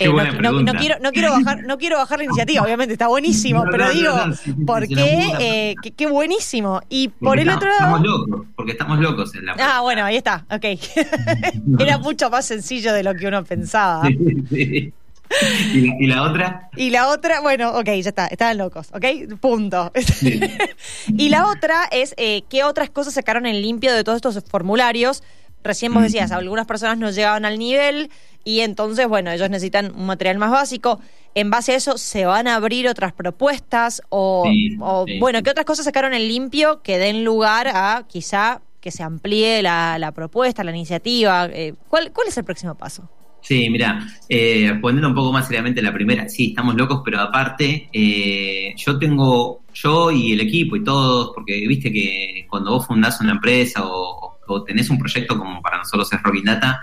Eh, 0.00 0.08
no, 0.08 0.72
quiero, 0.74 0.98
no, 1.00 1.12
quiero 1.12 1.30
bajar, 1.30 1.62
no 1.62 1.78
quiero 1.78 1.98
bajar 1.98 2.18
la 2.18 2.24
iniciativa, 2.24 2.62
obviamente 2.64 2.92
está 2.92 3.06
buenísimo, 3.06 3.64
pero 3.70 3.90
digo, 3.90 4.12
¿por 4.66 4.88
qué? 4.88 5.32
Eh, 5.38 5.74
qué, 5.96 6.06
buenísimo. 6.06 6.80
Y 6.88 7.08
por 7.08 7.38
el 7.38 7.48
otro 7.48 7.68
lado. 7.68 7.96
Estamos 7.96 8.02
locos, 8.02 8.46
porque 8.56 8.72
estamos 8.72 8.98
locos 8.98 9.34
en 9.36 9.46
la. 9.46 9.56
Ah, 9.60 9.80
bueno, 9.82 10.04
ahí 10.04 10.16
está, 10.16 10.44
ok. 10.50 10.64
Era 11.78 11.98
mucho 11.98 12.28
más 12.28 12.44
sencillo 12.44 12.92
de 12.92 13.04
lo 13.04 13.14
que 13.14 13.28
uno 13.28 13.44
pensaba. 13.44 14.08
¿Y, 15.72 16.06
la 16.06 16.22
otra? 16.22 16.70
Y 16.76 16.90
la 16.90 17.08
otra, 17.08 17.40
bueno, 17.40 17.70
ok, 17.78 17.86
ya 17.86 18.08
está, 18.08 18.26
estaban 18.26 18.58
locos, 18.58 18.88
ok, 18.92 19.38
punto. 19.40 19.92
y 21.06 21.28
la 21.28 21.46
otra 21.46 21.84
es, 21.90 22.14
eh, 22.16 22.42
¿qué 22.48 22.64
otras 22.64 22.90
cosas 22.90 23.14
sacaron 23.14 23.46
en 23.46 23.62
limpio 23.62 23.92
de 23.92 24.02
todos 24.04 24.16
estos 24.16 24.42
formularios? 24.48 25.22
Recién 25.62 25.94
vos 25.94 26.02
decías, 26.02 26.30
algunas 26.30 26.66
personas 26.66 26.98
no 26.98 27.10
llegaban 27.10 27.46
al 27.46 27.58
nivel 27.58 28.10
y 28.44 28.60
entonces, 28.60 29.08
bueno, 29.08 29.30
ellos 29.30 29.50
necesitan 29.50 29.92
un 29.94 30.06
material 30.06 30.38
más 30.38 30.50
básico. 30.50 31.00
en 31.34 31.50
base 31.50 31.72
a 31.72 31.76
eso 31.76 31.98
se 31.98 32.26
van 32.26 32.46
a 32.46 32.54
abrir 32.54 32.86
otras 32.86 33.12
propuestas 33.12 34.02
o, 34.08 34.44
bueno, 35.18 35.42
¿qué 35.42 35.50
otras 35.50 35.66
cosas 35.66 35.84
sacaron 35.84 36.14
en 36.14 36.28
limpio 36.28 36.82
que 36.82 36.98
den 36.98 37.24
lugar 37.24 37.68
a 37.68 38.04
quizá 38.08 38.60
que 38.80 38.90
se 38.90 39.02
amplíe 39.02 39.62
la, 39.62 40.12
propuesta, 40.14 40.62
la 40.62 40.70
iniciativa? 40.70 41.46
Eh, 41.46 41.74
¿cuál, 41.88 42.12
¿Cuál 42.12 42.28
es 42.28 42.36
el 42.38 42.44
próximo 42.44 42.74
paso? 42.74 43.08
Sí, 43.44 43.68
mira, 43.68 44.08
eh, 44.26 44.72
poniendo 44.80 45.08
un 45.08 45.14
poco 45.14 45.30
más 45.30 45.46
seriamente 45.46 45.82
la 45.82 45.92
primera, 45.92 46.30
sí, 46.30 46.48
estamos 46.48 46.76
locos, 46.76 47.02
pero 47.04 47.20
aparte, 47.20 47.90
eh, 47.92 48.74
yo 48.74 48.98
tengo, 48.98 49.60
yo 49.74 50.10
y 50.10 50.32
el 50.32 50.40
equipo 50.40 50.76
y 50.76 50.82
todos, 50.82 51.32
porque 51.34 51.66
viste 51.68 51.92
que 51.92 52.46
cuando 52.48 52.70
vos 52.70 52.86
fundás 52.86 53.20
una 53.20 53.32
empresa 53.32 53.82
o, 53.84 54.38
tenés 54.66 54.88
un 54.88 54.98
proyecto 54.98 55.36
como 55.38 55.60
para 55.60 55.76
nosotros 55.76 56.10
es 56.10 56.22
Rocking 56.22 56.44
Data, 56.44 56.80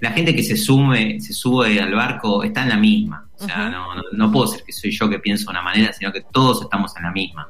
la 0.00 0.10
gente 0.12 0.34
que 0.34 0.42
se 0.42 0.56
sume, 0.56 1.20
se 1.20 1.32
sube 1.32 1.80
al 1.80 1.94
barco 1.94 2.42
está 2.42 2.62
en 2.62 2.68
la 2.68 2.76
misma. 2.76 3.28
O 3.38 3.44
sea, 3.44 3.68
no, 3.68 3.88
no, 4.12 4.32
puedo 4.32 4.48
ser 4.48 4.64
que 4.64 4.72
soy 4.72 4.90
yo 4.90 5.08
que 5.08 5.18
pienso 5.18 5.44
de 5.46 5.50
una 5.50 5.62
manera, 5.62 5.92
sino 5.92 6.12
que 6.12 6.22
todos 6.32 6.62
estamos 6.62 6.96
en 6.96 7.04
la 7.04 7.12
misma. 7.12 7.48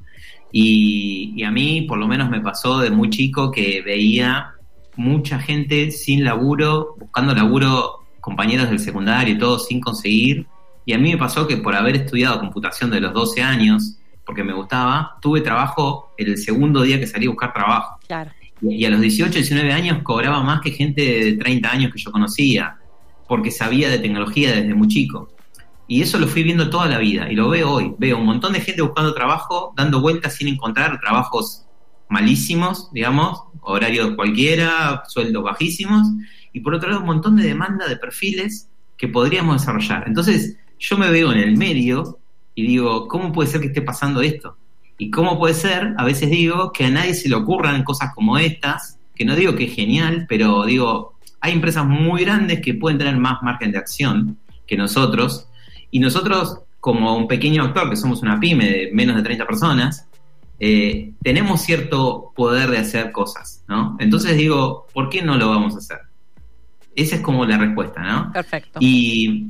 Y, 0.53 1.33
y 1.37 1.45
a 1.45 1.51
mí, 1.51 1.83
por 1.83 1.99
lo 1.99 2.07
menos, 2.07 2.29
me 2.31 2.41
pasó 2.41 2.79
de 2.81 2.91
muy 2.91 3.11
chico 3.11 3.51
que 3.51 3.83
veía 3.83 4.55
mucha 4.97 5.39
gente 5.39 5.91
sin 5.91 6.25
laburo, 6.25 6.97
buscando 6.99 7.35
laburo 7.35 8.01
compañeros 8.21 8.69
del 8.69 8.79
secundario 8.79 9.35
y 9.35 9.39
todo 9.39 9.59
sin 9.59 9.81
conseguir. 9.81 10.47
Y 10.85 10.93
a 10.93 10.99
mí 10.99 11.13
me 11.13 11.19
pasó 11.19 11.47
que 11.47 11.57
por 11.57 11.75
haber 11.75 11.97
estudiado 11.97 12.41
computación 12.41 12.91
de 12.91 13.01
los 13.01 13.13
12 13.13 13.43
años, 13.43 13.99
porque 14.25 14.45
me 14.45 14.53
gustaba, 14.53 15.17
tuve 15.23 15.41
trabajo 15.41 16.13
el 16.19 16.37
segundo 16.37 16.83
día 16.83 16.99
que 16.99 17.07
salí 17.07 17.27
a 17.27 17.31
buscar 17.31 17.53
trabajo. 17.53 17.99
Y, 18.61 18.85
a 18.85 18.91
los 18.91 19.01
18, 19.01 19.33
19 19.33 19.73
años 19.73 20.03
cobraba 20.03 20.43
más 20.43 20.61
que 20.61 20.71
gente 20.71 21.03
de 21.03 21.33
30 21.35 21.71
años 21.71 21.93
que 21.93 21.99
yo 21.99 22.11
conocía, 22.11 22.77
porque 23.27 23.51
sabía 23.51 23.89
de 23.89 23.99
tecnología 23.99 24.53
desde 24.53 24.75
muy 24.75 24.89
chico. 24.89 25.29
Y 25.87 26.03
eso 26.03 26.19
lo 26.19 26.27
fui 26.27 26.43
viendo 26.43 26.69
toda 26.69 26.87
la 26.87 26.99
vida 26.99 27.31
y 27.31 27.35
lo 27.35 27.49
veo 27.49 27.71
hoy. 27.71 27.95
Veo 27.99 28.19
un 28.19 28.27
montón 28.27 28.53
de 28.53 28.61
gente 28.61 28.83
buscando 28.83 29.15
trabajo, 29.15 29.73
dando 29.77 30.01
vueltas 30.01 30.35
sin 30.35 30.49
encontrar 30.49 31.01
trabajos 31.01 31.65
malísimos, 32.09 32.91
digamos, 32.93 33.43
horarios 33.61 34.15
cualquiera, 34.15 35.03
sueldos 35.09 35.43
bajísimos, 35.43 36.09
y 36.53 36.61
por 36.61 36.75
otro 36.75 36.89
lado 36.89 37.01
un 37.01 37.07
montón 37.07 37.37
de 37.37 37.45
demanda 37.45 37.87
de 37.87 37.97
perfiles 37.97 38.69
que 38.97 39.09
podríamos 39.09 39.61
desarrollar. 39.61 40.05
Entonces 40.07 40.57
yo 40.79 40.97
me 40.97 41.11
veo 41.11 41.33
en 41.33 41.39
el 41.39 41.57
medio 41.57 42.19
y 42.55 42.67
digo, 42.67 43.09
¿cómo 43.09 43.33
puede 43.33 43.49
ser 43.49 43.61
que 43.61 43.69
esté 43.69 43.83
pasando 43.83 44.21
esto? 44.21 44.57
Y 44.99 45.11
cómo 45.11 45.39
puede 45.39 45.55
ser, 45.55 45.95
a 45.97 46.05
veces 46.05 46.29
digo, 46.29 46.73
que 46.73 46.85
a 46.85 46.91
nadie 46.91 47.15
se 47.15 47.29
le 47.29 47.37
ocurran 47.37 47.85
cosas 47.85 48.13
como 48.15 48.37
estas, 48.37 48.99
que 49.15 49.25
no 49.25 49.37
digo 49.37 49.55
que 49.55 49.65
es 49.65 49.75
genial, 49.75 50.27
pero 50.29 50.65
digo, 50.65 51.15
hay 51.41 51.53
empresas 51.53 51.87
muy 51.87 52.25
grandes 52.25 52.61
que 52.61 52.75
pueden 52.75 52.99
tener 52.99 53.17
más 53.17 53.43
margen 53.43 53.73
de 53.73 53.79
acción 53.79 54.39
que 54.67 54.77
nosotros, 54.77 55.49
y 55.91 56.01
nosotros, 56.01 56.59
como 56.81 57.17
un 57.17 57.29
pequeño 57.29 57.63
actor, 57.63 57.89
que 57.89 57.97
somos 57.97 58.23
una 58.23 58.39
pyme 58.39 58.69
de 58.69 58.91
menos 58.93 59.17
de 59.17 59.23
30 59.23 59.47
personas, 59.47 60.07
eh, 60.61 61.13
tenemos 61.23 61.63
cierto 61.63 62.33
poder 62.35 62.71
de 62.71 62.79
hacer 62.79 63.13
cosas, 63.13 63.63
¿no? 63.69 63.97
Entonces 64.01 64.37
digo, 64.37 64.87
¿por 64.93 65.09
qué 65.09 65.23
no 65.23 65.37
lo 65.37 65.49
vamos 65.49 65.75
a 65.77 65.79
hacer? 65.79 65.99
Esa 66.97 67.17
es 67.17 67.23
como 67.23 67.47
la 67.47 67.59
respuesta, 67.59 68.03
¿no? 68.03 68.33
Perfecto. 68.33 68.79
Y, 68.83 69.47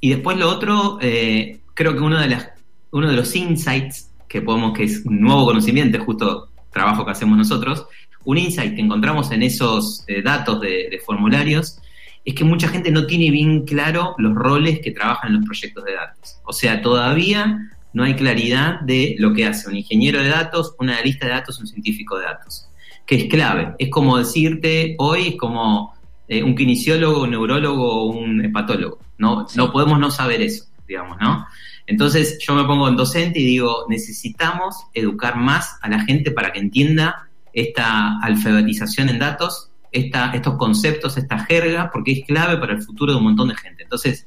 después 0.00 0.38
lo 0.38 0.48
otro, 0.48 0.98
eh, 1.00 1.60
creo 1.74 1.94
que 1.94 2.00
uno 2.00 2.20
de, 2.20 2.28
las, 2.28 2.50
uno 2.92 3.08
de 3.08 3.16
los 3.16 3.34
insights 3.34 4.10
que 4.34 4.42
podemos, 4.42 4.76
que 4.76 4.82
es 4.82 5.06
un 5.06 5.20
nuevo 5.20 5.44
conocimiento, 5.44 5.96
es 5.96 6.02
justo 6.02 6.48
trabajo 6.72 7.04
que 7.04 7.12
hacemos 7.12 7.38
nosotros, 7.38 7.86
un 8.24 8.36
insight 8.36 8.74
que 8.74 8.80
encontramos 8.80 9.30
en 9.30 9.44
esos 9.44 10.02
eh, 10.08 10.22
datos 10.22 10.60
de, 10.60 11.00
formularios 11.06 11.78
es 12.24 12.34
que 12.34 12.42
mucha 12.42 12.66
gente 12.66 12.90
no 12.90 13.06
tiene 13.06 13.30
bien 13.30 13.64
claro 13.64 14.16
los 14.18 14.34
roles 14.34 14.80
que 14.80 14.90
trabajan 14.90 15.28
en 15.30 15.36
los 15.36 15.44
proyectos 15.44 15.84
de 15.84 15.94
datos. 15.94 16.38
O 16.46 16.52
sea, 16.52 16.82
todavía 16.82 17.60
no 17.92 18.02
hay 18.02 18.14
claridad 18.14 18.80
de 18.80 19.14
lo 19.20 19.32
que 19.32 19.46
hace 19.46 19.68
un 19.68 19.76
ingeniero 19.76 20.20
de 20.20 20.30
datos, 20.30 20.74
un 20.80 20.90
analista 20.90 21.26
de 21.26 21.32
datos, 21.34 21.60
un 21.60 21.68
científico 21.68 22.18
de 22.18 22.24
datos, 22.24 22.66
que 23.06 23.14
es 23.14 23.24
clave. 23.26 23.76
Es 23.78 23.88
como 23.88 24.18
decirte, 24.18 24.96
hoy 24.98 25.28
es 25.28 25.36
como 25.36 25.94
eh, 26.26 26.42
un 26.42 26.56
kinesiólogo, 26.56 27.22
un 27.22 27.30
neurólogo 27.30 28.02
o 28.02 28.06
un 28.06 28.44
hepatólogo. 28.44 28.98
No, 29.16 29.46
no 29.54 29.70
podemos 29.70 30.00
no 30.00 30.10
saber 30.10 30.42
eso, 30.42 30.64
digamos, 30.88 31.18
¿no? 31.20 31.46
Entonces 31.86 32.38
yo 32.40 32.54
me 32.54 32.64
pongo 32.64 32.88
en 32.88 32.96
docente 32.96 33.40
y 33.40 33.44
digo, 33.44 33.86
necesitamos 33.88 34.86
educar 34.94 35.36
más 35.36 35.78
a 35.82 35.88
la 35.88 36.00
gente 36.00 36.30
para 36.30 36.52
que 36.52 36.60
entienda 36.60 37.28
esta 37.52 38.18
alfabetización 38.20 39.08
en 39.08 39.18
datos, 39.18 39.70
estos 39.92 40.54
conceptos, 40.56 41.16
esta 41.16 41.38
jerga, 41.44 41.90
porque 41.92 42.12
es 42.12 42.26
clave 42.26 42.56
para 42.56 42.72
el 42.72 42.82
futuro 42.82 43.12
de 43.12 43.18
un 43.18 43.24
montón 43.24 43.48
de 43.48 43.54
gente. 43.54 43.84
Entonces, 43.84 44.26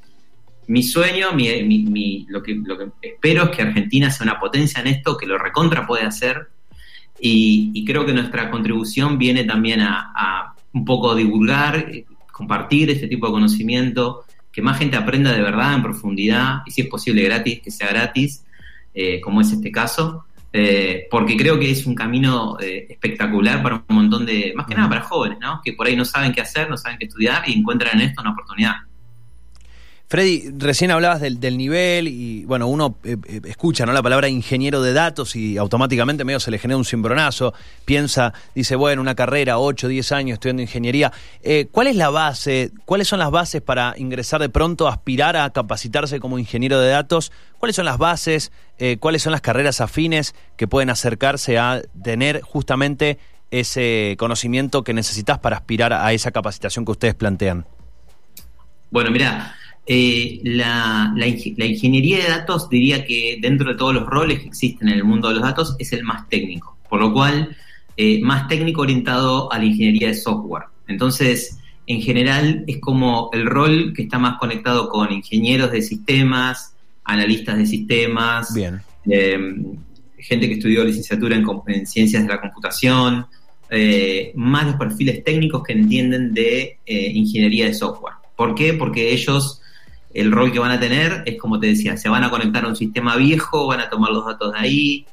mi 0.68 0.84
sueño, 0.84 1.34
mi, 1.34 2.26
lo, 2.30 2.42
que, 2.42 2.56
lo 2.56 2.78
que 2.78 2.90
espero 3.02 3.46
es 3.46 3.50
que 3.50 3.62
Argentina 3.64 4.10
sea 4.10 4.26
una 4.26 4.40
potencia 4.40 4.80
en 4.82 4.88
esto, 4.88 5.18
que 5.18 5.26
lo 5.26 5.38
recontra 5.38 5.86
puede 5.86 6.04
hacer, 6.04 6.50
y, 7.20 7.84
creo 7.86 8.06
que 8.06 8.14
nuestra 8.14 8.52
contribución 8.52 9.18
viene 9.18 9.44
también 9.44 9.82
a 9.82 10.54
un 10.78 10.86
poco 10.86 11.16
divulgar, 11.16 11.78
eh, 11.78 12.06
compartir 12.32 12.90
este 12.90 13.08
tipo 13.08 13.28
de 13.28 13.34
conocimiento, 13.34 14.24
que 14.58 14.64
más 14.64 14.80
gente 14.80 14.98
aprenda 14.98 15.32
de 15.32 15.40
verdad, 15.44 15.76
en 15.76 15.84
profundidad, 15.84 16.64
y 16.66 16.72
si 16.72 16.82
es 16.82 16.88
posible 16.88 17.22
gratis, 17.22 17.62
que 17.62 17.70
sea 17.70 17.90
gratis, 17.90 18.44
eh, 18.92 19.22
como 19.22 19.42
es 19.42 19.52
este 19.52 19.72
caso, 19.72 20.26
eh, 20.52 21.06
porque 21.12 21.38
creo 21.38 21.60
que 21.60 21.70
es 21.70 21.86
un 21.86 21.94
camino 21.94 22.58
espectacular 22.60 23.62
para 23.62 23.84
un 23.88 23.96
montón 23.96 24.26
de, 24.26 24.54
más 24.56 24.66
que 24.66 24.74
nada 24.74 24.90
para 24.90 25.02
jóvenes, 25.02 25.38
¿no? 25.40 25.62
que 25.64 25.74
por 25.74 25.86
ahí 25.86 25.96
no 25.96 26.06
saben 26.06 26.32
qué 26.32 26.42
hacer, 26.42 26.72
no 26.72 26.76
saben 26.76 26.98
qué 26.98 27.06
estudiar 27.06 27.48
y 27.48 27.54
encuentran 27.54 28.02
en 28.02 28.08
esto 28.08 28.24
una 28.24 28.32
oportunidad. 28.32 28.78
Freddy, 30.10 30.52
recién 30.58 30.90
hablabas 30.92 31.20
del, 31.20 31.58
nivel 31.58 32.08
y, 32.08 32.46
bueno, 32.46 32.68
uno 32.68 32.96
eh, 33.04 33.18
eh, 33.28 33.42
escucha 33.44 33.86
¿no? 33.86 33.92
la 33.92 34.02
palabra 34.02 34.30
ingeniero 34.30 34.82
de 34.82 34.94
datos 34.94 35.36
y 35.36 35.58
automáticamente 35.58 36.24
medio 36.24 36.40
se 36.40 36.50
le 36.50 36.60
genera 36.60 36.78
un 36.78 36.86
cimbronazo, 36.86 37.54
piensa, 37.84 38.34
dice, 38.56 38.78
bueno, 38.78 39.02
una 39.02 39.16
carrera, 39.16 39.60
8, 39.60 39.90
10 39.90 40.12
años 40.14 40.34
estudiando 40.36 40.62
ingeniería. 40.62 41.12
Eh, 41.44 41.68
¿Cuál 41.70 41.88
es 41.88 41.98
la 41.98 42.10
base, 42.10 42.72
cuáles 42.86 43.10
son 43.10 43.20
las 43.20 43.32
bases 43.32 43.62
para 43.62 43.96
ingresar 43.98 44.40
de 44.40 44.48
pronto, 44.48 44.88
aspirar 44.88 45.36
a 45.36 45.50
capacitarse 45.50 46.22
como 46.22 46.40
ingeniero 46.40 46.80
de 46.80 46.88
datos? 46.88 47.34
¿Cuáles 47.58 47.76
son 47.76 47.84
las 47.84 47.98
bases, 47.98 48.52
cuáles 49.00 49.24
son 49.24 49.32
las 49.32 49.42
carreras 49.42 49.82
afines 49.82 50.36
que 50.56 50.68
pueden 50.68 50.90
acercarse 50.90 51.58
a 51.58 51.82
tener 52.02 52.42
justamente 52.42 53.18
ese 53.52 54.16
conocimiento 54.20 54.84
que 54.84 54.94
necesitas 54.94 55.40
para 55.40 55.58
aspirar 55.58 55.92
a 55.92 56.14
esa 56.14 56.32
capacitación 56.32 56.86
que 56.86 56.92
ustedes 56.92 57.16
plantean? 57.16 57.66
Bueno, 58.90 59.12
mira, 59.12 59.56
eh, 59.90 60.42
la, 60.44 61.14
ingeniería 61.26 62.18
de 62.18 62.30
datos 62.30 62.70
diría 62.70 63.06
que 63.06 63.40
dentro 63.42 63.70
de 63.72 63.78
todos 63.78 63.94
los 63.94 64.06
roles 64.06 64.42
que 64.42 64.48
existen 64.48 64.90
en 64.90 64.96
el 64.96 65.06
mundo 65.06 65.30
de 65.30 65.36
los 65.36 65.44
datos 65.44 65.78
es 65.80 65.94
el 65.94 66.04
más 66.04 66.28
técnico, 66.28 66.78
por 66.90 67.00
lo 67.00 67.14
cual 67.14 67.56
eh, 67.96 68.20
más 68.22 68.50
técnico 68.50 68.82
orientado 68.82 69.52
a 69.52 69.58
la 69.58 69.64
ingeniería 69.64 70.10
de 70.10 70.16
software. 70.16 70.66
Entonces, 70.90 71.58
en 71.86 72.02
general 72.02 72.66
es 72.68 72.80
como 72.82 73.30
el 73.32 73.46
rol 73.46 73.94
que 73.96 74.02
está 74.04 74.20
más 74.20 74.38
conectado 74.40 74.90
con 74.90 75.10
ingenieros 75.10 75.72
de 75.72 75.82
sistemas, 75.82 76.76
analistas 77.06 77.58
de 77.58 77.66
sistemas, 77.66 78.54
em, 79.06 79.74
gente 80.18 80.50
que 80.50 80.56
estudió 80.56 80.84
licenciatura 80.84 81.38
en, 81.38 81.88
ciencias 81.88 82.24
de 82.24 82.28
la 82.28 82.42
computación, 82.42 83.26
eh, 83.70 84.34
más 84.36 84.66
los 84.66 84.76
perfiles 84.76 85.24
técnicos 85.24 85.64
que 85.64 85.72
entienden 85.72 86.34
de 86.34 86.80
ingeniería 86.86 87.68
de 87.68 87.74
software. 87.74 88.16
¿Por 88.36 88.54
qué? 88.54 88.74
Porque 88.74 89.14
ellos 89.14 89.62
el 90.14 90.32
rol 90.32 90.52
que 90.52 90.60
van 90.60 90.72
a 90.72 90.80
tener 90.80 91.24
es, 91.26 91.38
como 91.38 91.60
te 91.60 91.68
decía, 91.68 91.98
se 91.98 92.10
van 92.10 92.24
a 92.24 92.30
conectar 92.30 92.66
a 92.66 92.68
un 92.68 92.76
sistema 92.76 93.16
viejo, 93.16 93.68
van 93.68 93.82
a 93.82 93.90
tomar 93.90 94.12
los 94.12 94.26
datos 94.26 94.54
de 94.54 94.60
ahí, 94.60 95.06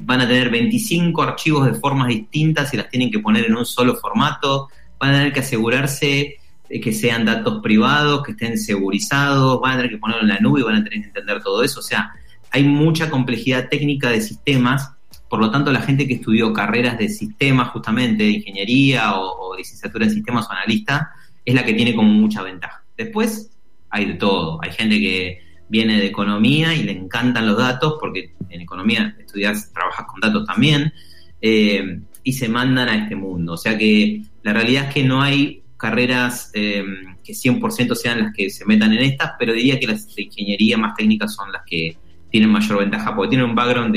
van 0.00 0.20
a 0.20 0.28
tener 0.28 0.50
25 0.50 1.22
archivos 1.22 1.66
de 1.66 1.74
formas 1.74 2.08
distintas 2.08 2.72
y 2.72 2.76
las 2.76 2.88
tienen 2.88 3.10
que 3.10 3.18
poner 3.18 3.46
en 3.46 3.56
un 3.56 3.66
solo 3.66 3.96
formato, 3.96 4.68
van 4.98 5.10
a 5.10 5.18
tener 5.18 5.32
que 5.32 5.40
asegurarse 5.40 6.36
que 6.80 6.92
sean 6.92 7.24
datos 7.24 7.60
privados, 7.62 8.22
que 8.22 8.32
estén 8.32 8.56
segurizados, 8.56 9.60
van 9.60 9.72
a 9.72 9.76
tener 9.76 9.90
que 9.90 9.98
ponerlo 9.98 10.22
en 10.22 10.28
la 10.28 10.38
nube 10.38 10.62
van 10.62 10.76
a 10.76 10.84
tener 10.84 11.00
que 11.00 11.06
entender 11.08 11.42
todo 11.42 11.62
eso. 11.62 11.80
O 11.80 11.82
sea, 11.82 12.12
hay 12.50 12.64
mucha 12.64 13.10
complejidad 13.10 13.68
técnica 13.68 14.10
de 14.10 14.20
sistemas, 14.20 14.92
por 15.28 15.40
lo 15.40 15.50
tanto 15.50 15.72
la 15.72 15.82
gente 15.82 16.06
que 16.06 16.14
estudió 16.14 16.52
carreras 16.52 16.98
de 16.98 17.08
sistemas 17.08 17.68
justamente, 17.70 18.24
de 18.24 18.30
ingeniería 18.30 19.14
o, 19.16 19.50
o 19.50 19.56
licenciatura 19.56 20.06
en 20.06 20.12
sistemas 20.12 20.46
o 20.48 20.52
analista, 20.52 21.10
es 21.44 21.54
la 21.54 21.64
que 21.64 21.74
tiene 21.74 21.94
como 21.94 22.08
mucha 22.08 22.42
ventaja. 22.42 22.82
Después, 22.96 23.50
hay 23.92 24.06
de 24.06 24.14
todo. 24.14 24.58
Hay 24.62 24.72
gente 24.72 24.98
que 24.98 25.38
viene 25.68 25.98
de 25.98 26.06
economía 26.06 26.74
y 26.74 26.82
le 26.82 26.92
encantan 26.92 27.46
los 27.46 27.56
datos, 27.56 27.96
porque 28.00 28.32
en 28.48 28.60
economía 28.60 29.14
estudias, 29.18 29.72
trabajas 29.72 30.06
con 30.06 30.20
datos 30.20 30.46
también, 30.46 30.92
eh, 31.40 32.00
y 32.24 32.32
se 32.32 32.48
mandan 32.48 32.88
a 32.88 32.96
este 32.96 33.14
mundo. 33.14 33.52
O 33.52 33.56
sea 33.56 33.76
que 33.78 34.22
la 34.42 34.52
realidad 34.52 34.88
es 34.88 34.94
que 34.94 35.04
no 35.04 35.22
hay 35.22 35.62
carreras 35.76 36.50
eh, 36.54 36.84
que 37.22 37.32
100% 37.32 37.94
sean 37.94 38.20
las 38.22 38.34
que 38.34 38.50
se 38.50 38.64
metan 38.64 38.92
en 38.92 39.00
estas, 39.00 39.32
pero 39.38 39.52
diría 39.52 39.78
que 39.78 39.86
las 39.86 40.14
de 40.14 40.22
ingeniería 40.22 40.78
más 40.78 40.94
técnicas 40.96 41.34
son 41.34 41.52
las 41.52 41.62
que 41.66 41.96
tienen 42.30 42.50
mayor 42.50 42.78
ventaja, 42.78 43.14
porque 43.14 43.30
tienen 43.30 43.50
un 43.50 43.54
background 43.54 43.94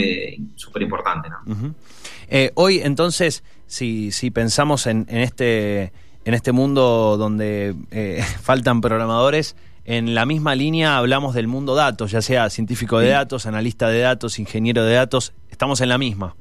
súper 0.56 0.82
importante. 0.82 1.30
¿no? 1.30 1.74
Eh, 2.28 2.52
hoy, 2.56 2.82
entonces, 2.84 3.44
si, 3.66 4.12
si 4.12 4.30
pensamos 4.30 4.88
en, 4.88 5.06
en, 5.10 5.20
este, 5.20 5.94
en 6.26 6.34
este 6.34 6.52
mundo 6.52 7.16
donde 7.18 7.76
faltan 8.42 8.82
programadores, 8.82 9.56
en 9.86 10.15
la 10.15 10.26
misma 10.26 10.56
línea 10.56 10.98
hablamos 10.98 11.36
del 11.36 11.48
mundo 11.48 11.76
datos, 11.76 12.12
ya 12.12 12.21
sea 12.21 12.50
científico 12.50 13.00
de 13.00 13.10
datos, 13.10 13.45
analista 13.45 13.88
de 13.88 14.00
datos, 14.00 14.39
ingeniero 14.39 14.84
de 14.84 14.95
datos, 14.95 15.34
estamos 15.50 15.80
en 15.82 15.89
la 15.89 15.98
misma. 15.98 16.36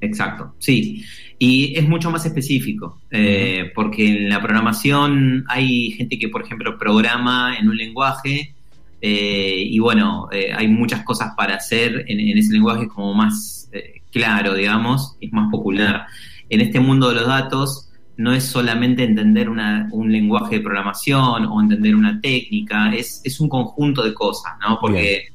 Exacto, 0.00 0.54
sí. 0.58 1.04
Y 1.38 1.78
es 1.78 1.88
mucho 1.88 2.10
más 2.10 2.26
específico, 2.26 3.00
eh, 3.10 3.70
porque 3.74 4.06
en 4.08 4.28
la 4.28 4.42
programación 4.42 5.44
hay 5.48 5.92
gente 5.92 6.18
que, 6.18 6.28
por 6.28 6.42
ejemplo, 6.42 6.76
programa 6.76 7.56
en 7.56 7.68
un 7.68 7.76
lenguaje 7.76 8.54
eh, 9.00 9.66
y 9.70 9.78
bueno, 9.78 10.28
eh, 10.32 10.52
hay 10.54 10.68
muchas 10.68 11.04
cosas 11.04 11.32
para 11.36 11.56
hacer 11.56 12.04
en, 12.08 12.38
ese 12.38 12.52
lenguaje 12.52 12.88
como 12.88 13.14
más 13.14 13.70
claro, 14.12 14.54
digamos, 14.54 15.16
es 15.20 15.32
más 15.32 15.50
popular. 15.50 16.06
En 16.48 16.60
este 16.60 16.80
mundo 16.80 17.08
de 17.08 17.16
los 17.16 17.26
datos 17.26 17.90
no 18.16 18.32
es 18.32 18.44
solamente 18.44 19.04
entender 19.04 19.48
un 19.48 20.12
lenguaje 20.12 20.56
de 20.56 20.60
programación 20.60 21.46
o 21.46 21.60
entender 21.60 21.94
una 21.96 22.20
técnica, 22.20 22.94
es, 22.94 23.20
es 23.24 23.40
un 23.40 23.48
conjunto 23.48 24.04
de 24.04 24.14
cosas, 24.14 24.52
¿no? 24.60 24.78
Porque, 24.80 25.28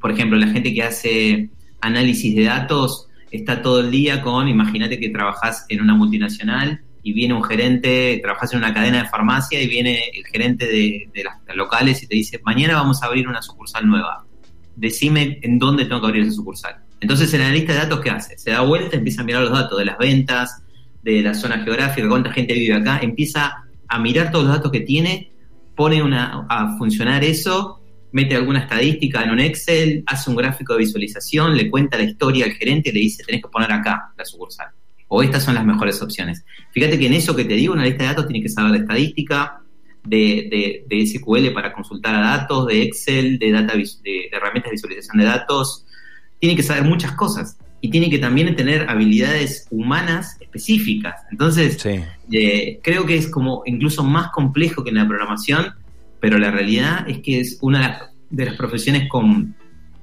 por 0.00 0.10
ejemplo, 0.10 0.38
la 0.38 0.48
gente 0.48 0.72
que 0.72 0.82
hace 0.82 1.50
análisis 1.80 2.34
de 2.34 2.44
datos 2.44 3.08
está 3.30 3.62
todo 3.62 3.80
el 3.80 3.90
día 3.90 4.22
con, 4.22 4.48
imagínate 4.48 4.98
que 4.98 5.10
trabajas 5.10 5.66
en 5.68 5.80
una 5.80 5.94
multinacional 5.94 6.80
y 7.02 7.12
viene 7.12 7.34
un 7.34 7.44
gerente, 7.44 8.18
trabajas 8.20 8.52
en 8.52 8.58
una 8.58 8.74
cadena 8.74 9.04
de 9.04 9.08
farmacia 9.08 9.62
y 9.62 9.68
viene 9.68 10.10
el 10.12 10.26
gerente 10.26 10.66
de, 10.66 11.08
las 11.24 11.56
locales 11.56 12.02
y 12.02 12.08
te 12.08 12.16
dice, 12.16 12.40
mañana 12.44 12.74
vamos 12.74 13.02
a 13.02 13.06
abrir 13.06 13.28
una 13.28 13.40
sucursal 13.42 13.86
nueva. 13.86 14.24
Decime 14.74 15.38
en 15.42 15.58
dónde 15.58 15.84
tengo 15.84 16.00
que 16.00 16.08
abrir 16.08 16.24
esa 16.24 16.32
sucursal. 16.32 16.76
Entonces 17.00 17.32
el 17.32 17.42
analista 17.42 17.74
de 17.74 17.78
datos, 17.78 18.00
¿qué 18.00 18.10
hace? 18.10 18.36
Se 18.36 18.50
da 18.50 18.62
vuelta, 18.62 18.96
empieza 18.96 19.22
a 19.22 19.24
mirar 19.24 19.42
los 19.42 19.52
datos 19.52 19.78
de 19.78 19.84
las 19.84 19.98
ventas, 19.98 20.64
de 21.06 21.22
la 21.22 21.32
zona 21.34 21.62
geográfica, 21.62 22.08
cuánta 22.08 22.32
gente 22.32 22.52
vive 22.52 22.74
acá, 22.74 22.98
empieza 23.00 23.64
a 23.88 23.98
mirar 23.98 24.30
todos 24.32 24.46
los 24.46 24.56
datos 24.56 24.72
que 24.72 24.80
tiene, 24.80 25.30
pone 25.74 26.02
una, 26.02 26.46
a 26.48 26.76
funcionar 26.76 27.22
eso 27.22 27.80
mete 28.16 28.34
alguna 28.34 28.60
estadística 28.60 29.22
en 29.22 29.30
un 29.30 29.40
Excel, 29.40 30.02
hace 30.06 30.30
un 30.30 30.36
gráfico 30.36 30.72
de 30.72 30.78
visualización, 30.78 31.54
le 31.54 31.70
cuenta 31.70 31.98
la 31.98 32.04
historia 32.04 32.46
al 32.46 32.52
gerente 32.52 32.88
y 32.88 32.92
le 32.92 33.00
dice, 33.00 33.22
tenés 33.22 33.42
que 33.42 33.48
poner 33.48 33.70
acá 33.70 34.12
la 34.16 34.24
sucursal. 34.24 34.68
O 35.08 35.22
estas 35.22 35.44
son 35.44 35.54
las 35.54 35.66
mejores 35.66 36.00
opciones. 36.00 36.42
Fíjate 36.72 36.98
que 36.98 37.08
en 37.08 37.12
eso 37.12 37.36
que 37.36 37.44
te 37.44 37.52
digo, 37.54 37.74
una 37.74 37.84
lista 37.84 38.04
de 38.04 38.08
datos 38.08 38.26
tiene 38.26 38.42
que 38.42 38.48
saber 38.48 38.72
de 38.72 38.78
estadística, 38.78 39.60
de, 40.02 40.84
de, 40.88 41.06
SQL 41.06 41.52
para 41.52 41.74
consultar 41.74 42.14
a 42.14 42.20
datos, 42.20 42.66
de 42.68 42.84
Excel, 42.84 43.38
de, 43.38 43.52
data, 43.52 43.74
de, 43.74 44.28
herramientas 44.32 44.70
de 44.70 44.76
visualización 44.76 45.18
de 45.18 45.24
datos. 45.24 45.84
Tiene 46.38 46.56
que 46.56 46.62
saber 46.62 46.84
muchas 46.84 47.12
cosas 47.12 47.58
y 47.80 47.90
tiene 47.90 48.10
que 48.10 48.18
también 48.18 48.54
tener 48.56 48.88
habilidades 48.88 49.66
humanas 49.70 50.36
específicas. 50.40 51.22
Entonces, 51.30 51.84
eh, 52.32 52.80
creo 52.82 53.06
que 53.06 53.16
es 53.16 53.28
como 53.28 53.62
incluso 53.66 54.02
más 54.02 54.30
complejo 54.30 54.82
que 54.82 54.90
en 54.90 54.96
la 54.96 55.06
programación 55.06 55.74
pero 56.20 56.38
la 56.38 56.50
realidad 56.50 57.08
es 57.08 57.18
que 57.20 57.40
es 57.40 57.58
una 57.60 58.10
de 58.30 58.44
las 58.44 58.56
profesiones 58.56 59.08
con 59.08 59.54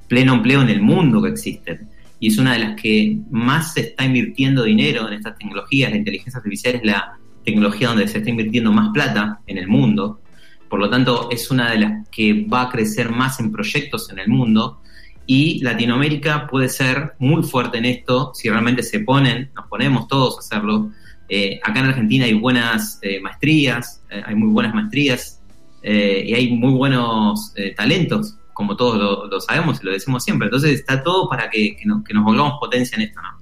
pleno 0.07 0.35
empleo 0.35 0.61
en 0.61 0.69
el 0.69 0.81
mundo 0.81 1.21
que 1.21 1.29
existen 1.29 1.89
y 2.19 2.27
es 2.27 2.37
una 2.37 2.53
de 2.53 2.59
las 2.59 2.81
que 2.81 3.17
más 3.29 3.73
se 3.73 3.81
está 3.81 4.05
invirtiendo 4.05 4.63
dinero 4.63 5.07
en 5.07 5.15
estas 5.15 5.37
tecnologías. 5.37 5.91
La 5.91 5.97
inteligencia 5.97 6.37
artificial 6.37 6.75
es 6.75 6.85
la 6.85 7.17
tecnología 7.43 7.89
donde 7.89 8.07
se 8.07 8.19
está 8.19 8.29
invirtiendo 8.29 8.71
más 8.71 8.91
plata 8.93 9.41
en 9.47 9.57
el 9.57 9.67
mundo, 9.67 10.21
por 10.69 10.79
lo 10.79 10.89
tanto 10.89 11.29
es 11.29 11.51
una 11.51 11.71
de 11.71 11.79
las 11.79 12.07
que 12.09 12.45
va 12.45 12.63
a 12.63 12.69
crecer 12.69 13.09
más 13.09 13.39
en 13.41 13.51
proyectos 13.51 14.09
en 14.09 14.19
el 14.19 14.29
mundo 14.29 14.79
y 15.25 15.63
Latinoamérica 15.63 16.47
puede 16.47 16.69
ser 16.69 17.13
muy 17.19 17.43
fuerte 17.43 17.77
en 17.77 17.85
esto 17.85 18.31
si 18.33 18.49
realmente 18.49 18.83
se 18.83 18.99
ponen, 18.99 19.51
nos 19.55 19.67
ponemos 19.67 20.07
todos 20.07 20.37
a 20.37 20.39
hacerlo. 20.39 20.91
Eh, 21.29 21.59
acá 21.63 21.79
en 21.79 21.85
Argentina 21.87 22.25
hay 22.25 22.33
buenas 22.33 22.99
eh, 23.01 23.21
maestrías, 23.21 24.03
eh, 24.09 24.21
hay 24.25 24.35
muy 24.35 24.49
buenas 24.49 24.73
maestrías 24.75 25.41
eh, 25.81 26.23
y 26.27 26.33
hay 26.33 26.51
muy 26.51 26.73
buenos 26.73 27.53
talentos, 27.75 28.37
como 28.53 28.75
todos 28.75 29.29
lo, 29.29 29.41
sabemos 29.41 29.79
y 29.81 29.85
lo 29.85 29.91
decimos 29.91 30.23
siempre. 30.23 30.47
Entonces 30.47 30.71
está 30.71 31.01
todo 31.01 31.29
para 31.29 31.49
que, 31.49 31.77
nos, 31.85 32.03
volvamos 32.23 32.59
potencia 32.59 32.97
en 32.97 33.03
esto, 33.03 33.21
¿no? 33.21 33.32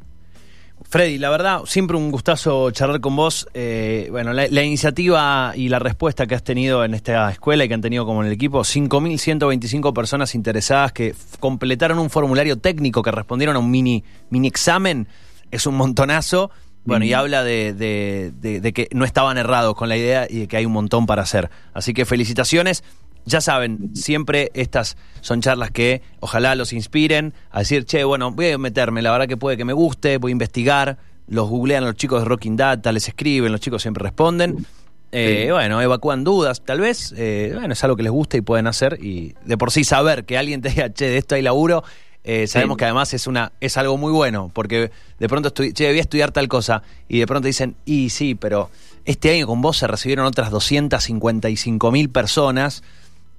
Freddy, 0.92 1.20
la 1.20 1.30
verdad, 1.30 1.62
siempre 1.68 1.96
un 1.96 2.12
gustazo 2.12 2.70
charlar 2.72 3.00
con 3.00 3.16
vos. 3.16 3.48
Eh, 3.54 4.10
bueno, 4.12 4.34
la, 4.34 4.62
iniciativa 4.62 5.54
y 5.56 5.70
la 5.70 5.80
respuesta 5.80 6.28
que 6.28 6.36
has 6.36 6.44
tenido 6.44 6.84
en 6.84 6.94
esta 6.94 7.32
escuela 7.32 7.64
y 7.64 7.70
que 7.70 7.74
han 7.74 7.80
tenido 7.80 8.06
como 8.06 8.20
en 8.20 8.28
el 8.28 8.34
equipo, 8.34 8.60
5.125 8.60 9.94
personas 9.94 10.36
interesadas 10.36 10.92
que 10.92 11.16
completaron 11.40 11.98
un 11.98 12.10
formulario 12.10 12.58
técnico, 12.58 13.04
que 13.04 13.12
respondieron 13.12 13.56
a 13.56 13.60
un 13.60 13.72
mini, 13.72 14.04
mini 14.32 14.50
examen, 14.50 15.08
es 15.50 15.66
un 15.66 15.76
montonazo 15.76 16.52
bueno, 16.84 17.06
y 17.06 17.14
habla 17.14 17.46
de, 17.46 17.74
de, 17.74 18.74
que 18.74 18.90
no 18.92 19.06
estaban 19.06 19.38
errados 19.38 19.76
con 19.76 19.88
la 19.88 19.96
idea 19.96 20.28
y 20.30 20.40
de 20.40 20.48
que 20.50 20.58
hay 20.58 20.66
un 20.66 20.74
montón 20.74 21.06
para 21.06 21.22
hacer. 21.22 21.50
Así 21.74 21.94
que 21.94 22.04
felicitaciones. 22.04 22.84
Ya 23.26 23.42
saben, 23.42 23.96
siempre 23.96 24.52
estas 24.54 24.98
son 25.22 25.42
charlas 25.42 25.72
que 25.72 26.02
ojalá 26.20 26.56
los 26.56 26.74
inspiren 26.74 27.34
a 27.52 27.60
decir, 27.60 27.86
che, 27.86 28.04
bueno, 28.04 28.32
voy 28.32 28.52
a 28.52 28.58
meterme, 28.58 29.02
la 29.02 29.12
verdad 29.12 29.28
que 29.28 29.38
puede 29.38 29.58
que 29.58 29.66
me 29.66 29.74
guste, 29.74 30.18
voy 30.18 30.32
a 30.32 30.34
investigar. 30.34 30.98
Los 31.28 31.50
googlean 31.50 31.86
los 31.86 31.96
chicos 31.96 32.22
de 32.22 32.28
Rocking 32.28 32.58
Data, 32.58 32.92
les 32.92 33.08
escriben, 33.08 33.52
los 33.52 33.62
chicos 33.62 33.82
siempre 33.82 34.04
responden. 34.04 34.66
Eh, 35.14 35.50
bueno, 35.52 35.82
evacúan 35.82 36.24
dudas, 36.24 36.62
tal 36.66 36.80
vez. 36.80 37.14
Eh, 37.18 37.52
bueno, 37.54 37.74
es 37.74 37.84
algo 37.84 37.96
que 37.96 38.04
les 38.04 38.12
gusta 38.12 38.38
y 38.38 38.42
pueden 38.42 38.68
hacer. 38.68 38.98
Y 39.02 39.36
de 39.46 39.58
por 39.58 39.72
sí 39.72 39.84
saber 39.84 40.26
que 40.26 40.38
alguien 40.38 40.62
te 40.62 40.70
diga, 40.70 40.92
che, 40.92 41.06
de 41.06 41.18
esto 41.18 41.36
hay 41.36 41.42
laburo, 41.42 41.84
eh, 42.24 42.48
sabemos 42.48 42.78
que 42.78 42.86
además 42.86 43.14
es 43.14 43.26
una 43.26 43.52
es 43.60 43.78
algo 43.78 43.98
muy 43.98 44.12
bueno, 44.12 44.52
porque 44.54 44.92
de 45.20 45.28
pronto 45.28 45.48
estoy, 45.50 45.74
che, 45.74 45.88
voy 45.88 45.98
a 45.98 46.02
estudiar 46.02 46.32
tal 46.32 46.48
cosa, 46.48 46.84
y 47.08 47.20
de 47.20 47.28
pronto 47.28 47.48
dicen, 47.48 47.76
y 47.84 48.10
sí, 48.10 48.36
pero 48.36 48.70
este 49.06 49.32
año 49.32 49.48
con 49.48 49.62
vos 49.62 49.78
se 49.78 49.88
recibieron 49.88 50.26
otras 50.28 50.52
255 50.52 51.92
mil 51.92 52.10
personas 52.10 52.84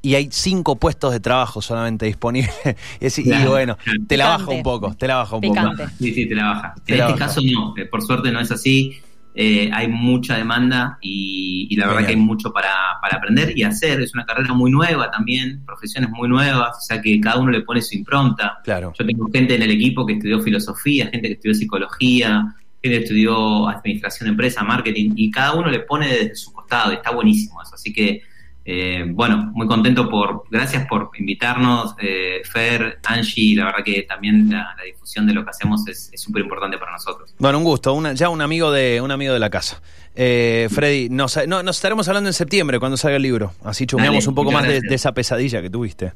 y 0.03 0.17
hay 0.17 0.29
cinco 0.31 0.77
puestos 0.77 1.13
de 1.13 1.21
trabajo 1.21 1.63
solamente 1.63 2.07
disponibles. 2.07 2.53
y 3.01 3.47
bueno, 3.47 3.79
te 4.09 4.17
la 4.17 4.29
baja 4.29 4.51
un 4.51 4.63
poco, 4.63 4.95
te 4.95 5.07
la 5.07 5.17
baja 5.17 5.37
un 5.37 5.43
poco. 5.43 5.61
Sí, 5.99 6.13
sí, 6.13 6.29
te 6.29 6.35
la 6.35 6.45
baja. 6.49 6.75
en 6.87 7.01
este 7.01 7.15
caso 7.15 7.41
no, 7.41 7.75
eh, 7.77 7.87
por 7.87 8.03
suerte 8.03 8.33
no 8.33 8.41
es 8.41 8.51
así. 8.51 9.01
Eh, 9.35 9.71
hay 9.73 9.89
mucha 9.89 10.37
demanda 10.37 10.99
y, 11.01 11.75
la 11.77 11.87
verdad 11.87 12.05
que 12.05 12.11
hay 12.11 12.17
mucho 12.17 12.53
para, 12.53 12.73
aprender 13.01 13.57
y 13.57 13.63
hacer. 13.63 14.03
Es 14.03 14.13
una 14.13 14.27
carrera 14.27 14.53
muy 14.53 14.71
nueva 14.71 15.11
también, 15.11 15.65
profesiones 15.65 16.11
muy 16.11 16.29
nuevas, 16.29 16.77
o 16.77 16.81
sea 16.81 17.01
que 17.01 17.19
cada 17.21 17.41
uno 17.41 17.51
le 17.51 17.63
pone 17.63 17.81
su 17.81 17.97
impronta. 17.97 18.59
Claro. 18.65 18.93
Yo 18.99 19.07
tengo 19.07 19.29
gente 19.33 19.55
en 19.55 19.63
el 19.63 19.71
equipo 19.71 20.05
que 20.05 20.15
estudió 20.15 20.41
filosofía, 20.43 21.07
gente 21.07 21.29
que 21.29 21.35
estudió 21.35 21.55
psicología, 21.55 22.55
gente 22.83 22.99
que 22.99 23.05
estudió 23.05 23.69
administración 23.69 24.27
de 24.27 24.31
empresa, 24.33 24.65
marketing, 24.65 25.13
y 25.17 25.31
cada 25.31 25.55
uno 25.55 25.71
le 25.71 25.81
pone 25.81 26.09
desde 26.09 26.35
su 26.35 26.53
costado, 26.53 26.93
y 26.93 26.97
está 26.97 27.13
buenísimo 27.13 27.63
eso. 27.63 27.75
Así 27.75 27.93
que 27.93 28.23
eh, 28.65 29.05
bueno, 29.09 29.51
muy 29.55 29.67
contento 29.67 30.09
por, 30.09 30.45
gracias 30.51 30.87
por 30.87 31.11
invitarnos, 31.19 31.95
eh, 32.01 32.43
Fer, 32.45 33.01
Angie, 33.05 33.57
la 33.57 33.67
verdad 33.67 33.85
que 33.85 34.03
también 34.03 34.51
la, 34.51 34.77
difusión 34.85 35.27
de 35.27 35.35
lo 35.35 35.45
que 35.45 35.51
hacemos 35.51 35.87
es 35.89 36.11
súper 36.15 36.43
importante 36.43 36.79
para 36.79 36.93
nosotros. 36.93 37.35
Bueno, 37.39 37.59
un 37.59 37.65
gusto, 37.65 38.01
ya 38.15 38.29
un 38.29 38.41
amigo 38.41 38.71
de, 38.71 39.01
un 39.01 39.11
amigo 39.11 39.33
de 39.33 39.41
la 39.41 39.51
casa. 39.51 39.83
Eh, 40.15 40.69
Freddy, 40.71 41.09
nos, 41.09 41.37
estaremos 41.37 42.07
hablando 42.09 42.29
en 42.29 42.35
septiembre 42.35 42.79
cuando 42.79 42.97
salga 42.97 43.17
el 43.17 43.23
libro, 43.23 43.53
así 43.65 43.87
chumeamos 43.87 44.27
un 44.27 44.35
poco 44.35 44.53
más 44.53 44.67
de, 44.67 44.81
esa 44.91 45.13
pesadilla 45.13 45.61
que 45.61 45.71
tuviste. 45.71 46.13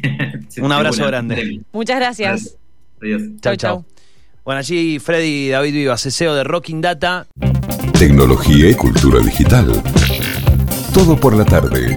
un 0.60 0.72
abrazo 0.72 1.06
grande. 1.06 1.60
Muchas 1.72 1.96
gracias. 1.96 2.56
Adiós. 3.00 3.22
Chao, 3.40 3.56
chao. 3.56 3.84
Bueno, 4.44 4.58
allí 4.58 4.98
Freddy 4.98 5.48
David 5.48 5.74
Vivas, 5.74 6.02
CEO 6.02 6.34
de 6.34 6.44
Rocking 6.44 6.80
Data. 6.80 7.26
Tecnología 7.98 8.70
y 8.70 8.74
cultura 8.74 9.20
digital. 9.20 9.82
Todo 11.00 11.16
por 11.16 11.34
la 11.34 11.46
tarde. 11.46 11.96